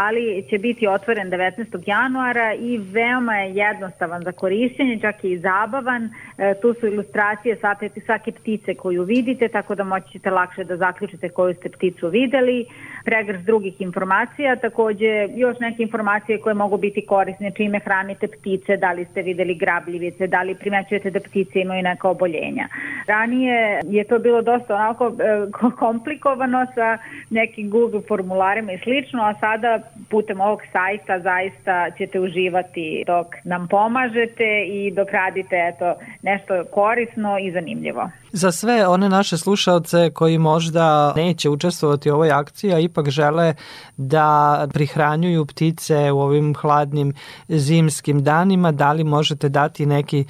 [0.00, 1.82] ali će biti otvoren 19.
[1.86, 6.10] januara i veoma je jednostavan za korišćenje, čak i zabavan.
[6.38, 10.76] E, tu su ilustracije svake, svake ptice koju vidite, tako da moći ćete lakše da
[10.76, 12.66] zaključite koju ste pticu videli,
[13.04, 18.92] pregrš drugih informacija, takođe još neke informacije koje mogu biti korisne, čime hranite ptice, da
[18.92, 22.68] li ste videli grabljivice, da li primećujete da ptice imaju neka oboljenja.
[23.06, 26.98] Ranije je to bilo dosta onako e, komplikovano sa
[27.30, 33.68] nekim Google formularima i slično, a sada putem ovog sajta zaista ćete uživati dok nam
[33.68, 38.10] pomažete i dok radite eto, nešto korisno i zanimljivo.
[38.32, 43.54] Za sve one naše slušalce koji možda neće učestvovati u ovoj akciji, a ipak žele
[43.96, 47.12] da prihranjuju ptice u ovim hladnim
[47.48, 50.24] zimskim danima, da li možete dati neki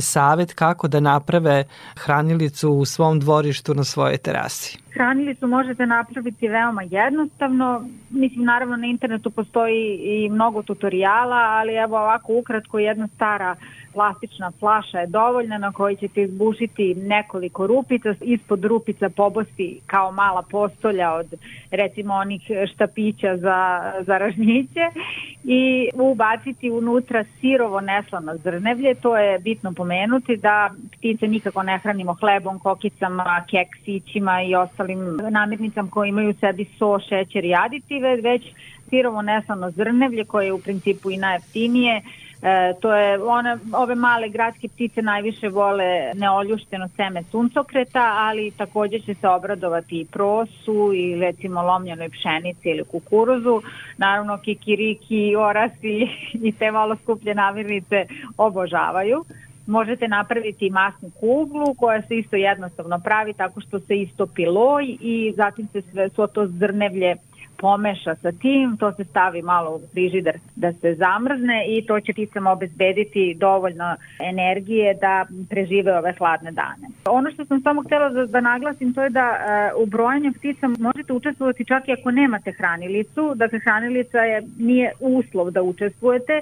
[0.00, 1.64] savet kako da naprave
[1.96, 4.78] hranilicu u svom dvorištu na svojoj terasi?
[4.94, 7.88] Hranilicu možete napraviti veoma jednostavno.
[8.10, 13.56] Mislim, naravno na internetu postoji i mnogo tutoriala, ali evo ovako ukratko jedna stara
[13.94, 20.42] plastična flaša je dovoljna na kojoj ćete izbušiti nekoliko rupica, ispod rupica pobosti kao mala
[20.42, 21.34] postolja od
[21.70, 22.42] recimo onih
[22.74, 24.80] štapića za, za ražnjiće
[25.44, 32.14] i ubaciti unutra sirovo neslano zrnevlje, to je bitno pomenuti da ptice nikako ne hranimo
[32.14, 38.42] hlebom, kokicama, keksićima i ostalim namirnicama koje imaju u sebi so, šećer i aditive, već
[38.88, 42.02] sirovo neslano zrnevlje koje je u principu i najjeftinije,
[42.44, 48.98] E, to je one, ove male gradske ptice najviše vole neoljušteno seme suncokreta, ali takođe
[49.00, 53.62] će se obradovati i prosu i recimo lomljenoj pšenici ili kukuruzu.
[53.96, 56.08] Naravno kikiriki, orasi
[56.48, 59.24] i te malo skuplje namirnice obožavaju.
[59.66, 65.32] Možete napraviti masnu kuglu koja se isto jednostavno pravi tako što se istopi loj i
[65.36, 67.16] zatim se sve svo to zrnevlje
[67.64, 72.12] pomeša sa tim, to se stavi malo u frižider da se zamrzne i to će
[72.12, 76.86] pticama obezbediti dovoljno energije da prežive ove hladne dane.
[77.06, 80.68] Ono što sam samo htela da, da naglasim to je da uh, u brojanju ptica
[80.78, 86.40] možete učestvovati čak i ako nemate hranilicu, dakle hranilica je, nije uslov da učestvujete,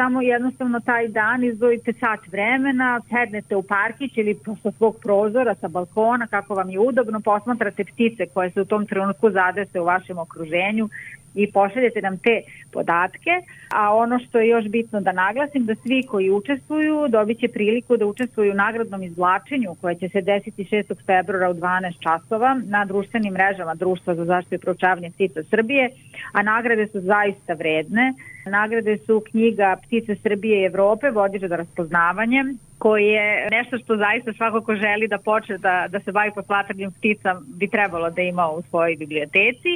[0.00, 5.68] samo jednostavno taj dan izdvojite sat vremena, sednete u parkić ili sa svog prozora, sa
[5.68, 10.18] balkona, kako vam je udobno, posmatrate ptice koje se u tom trenutku zadese u vašem
[10.18, 10.88] okruženju
[11.34, 13.30] i pošaljete nam te podatke,
[13.68, 17.96] a ono što je još bitno da naglasim da svi koji učestvuju dobit će priliku
[17.96, 20.94] da učestvuju u nagradnom izvlačenju koje će se desiti 6.
[21.06, 25.90] februara u 12 časova na društvenim mrežama Društva za zaštitu i proučavanje ptica Srbije,
[26.32, 28.12] a nagrade su zaista vredne.
[28.46, 32.44] Nagrade su knjiga Ptice Srbije i Evrope, vodiče za raspoznavanje,
[32.80, 36.92] koji je nešto što zaista svako ko želi da počne da, da se bavi posmatranjem
[36.92, 39.72] ptica bi trebalo da ima u svojoj biblioteci.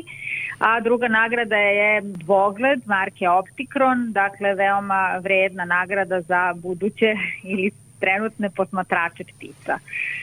[0.58, 7.14] A druga nagrada je dvogled marke Optikron, dakle veoma vredna nagrada za buduće
[7.52, 7.70] ili
[8.04, 9.78] trenutne posmatrače ptica.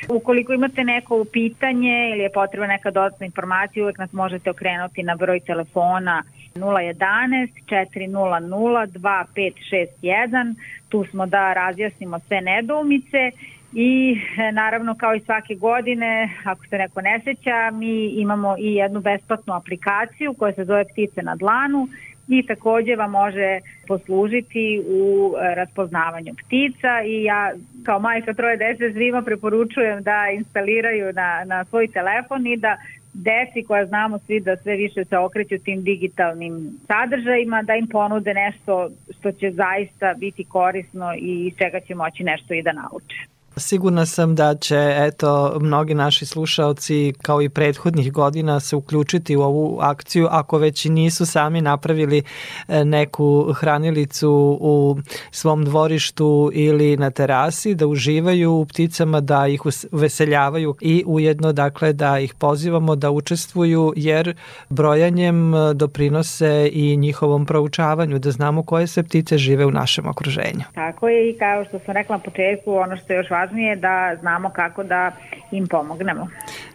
[0.09, 5.15] Ukoliko imate neko pitanje ili je potrebna neka dodatna informacija, uvek nas možete okrenuti na
[5.15, 6.23] broj telefona
[6.55, 10.55] 011 400 2561.
[10.89, 13.31] Tu smo da razjasnimo sve nedoumice
[13.73, 14.19] i
[14.53, 19.53] naravno kao i svake godine, ako se neko ne seća, mi imamo i jednu besplatnu
[19.53, 21.87] aplikaciju koja se zove Ptice na dlanu
[22.27, 27.51] i takođe vam može poslužiti u e, raspoznavanju ptica i ja
[27.83, 32.77] kao majka troje dece svima preporučujem da instaliraju na, na svoj telefon i da
[33.13, 38.33] deci koja znamo svi da sve više se okreću tim digitalnim sadržajima, da im ponude
[38.33, 43.30] nešto što će zaista biti korisno i iz čega će moći nešto i da nauče.
[43.61, 49.41] Sigurna sam da će eto mnogi naši slušaoci kao i prethodnih godina se uključiti u
[49.41, 52.23] ovu akciju ako već nisu sami napravili
[52.67, 54.97] e, neku hranilicu u
[55.31, 61.93] svom dvorištu ili na terasi da uživaju u pticama da ih uveseljavaju i ujedno dakle
[61.93, 64.35] da ih pozivamo da učestvuju jer
[64.69, 70.63] brojanjem e, doprinose i njihovom proučavanju da znamo koje sve ptice žive u našem okruženju.
[70.73, 74.15] Tako je i kao što sam rekla na početku ono što je još važnije da
[74.19, 75.11] znamo kako da
[75.51, 76.27] im pomognemo.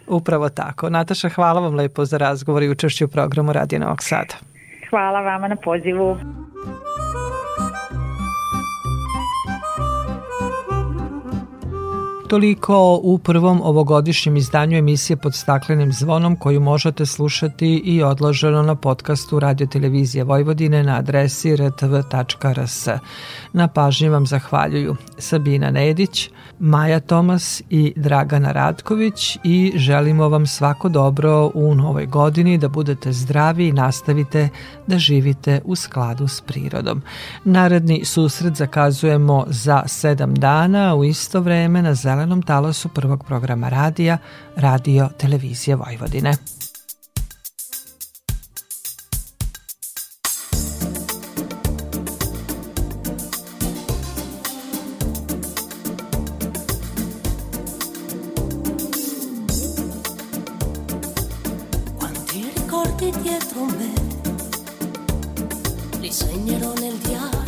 [0.07, 0.89] Upravo tako.
[0.89, 4.35] Nataša, hvala vam lepo za razgovor i učešću u programu Radio Novog Sada.
[4.89, 6.17] Hvala vama na pozivu.
[12.27, 18.75] Toliko u prvom ovogodišnjem izdanju emisije pod staklenim zvonom koju možete slušati i odloženo na
[18.75, 22.87] podcastu Radio Televizije Vojvodine na adresi rtv.rs.
[23.53, 30.89] Na pažnji vam zahvaljuju Sabina Nedić, Maja Tomas i Dragana Radković i želimo vam svako
[30.89, 34.49] dobro u novoj godini, da budete zdravi i nastavite
[34.87, 37.01] da živite u skladu s prirodom.
[37.43, 44.17] Naredni susret zakazujemo za sedam dana u isto vreme na zelenom talasu prvog programa radija
[44.55, 46.33] Radio Televizije Vojvodine.
[61.99, 63.93] Quanti ricordi dietro me,
[66.01, 67.46] li segnerò nel diario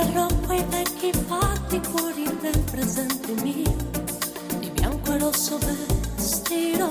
[0.00, 3.74] interrompo i vecchi fatti cuori del presente mio,
[4.60, 6.88] di bianco e rosso vestirò.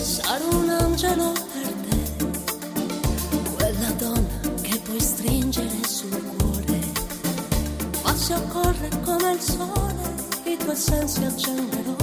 [0.00, 2.26] Sarò un angelo per te,
[3.54, 6.80] quella donna che puoi stringere sul cuore,
[8.02, 10.14] ma se occorre come il sole
[10.44, 11.99] i tuoi sensi accenderò.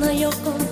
[0.00, 0.69] 那又后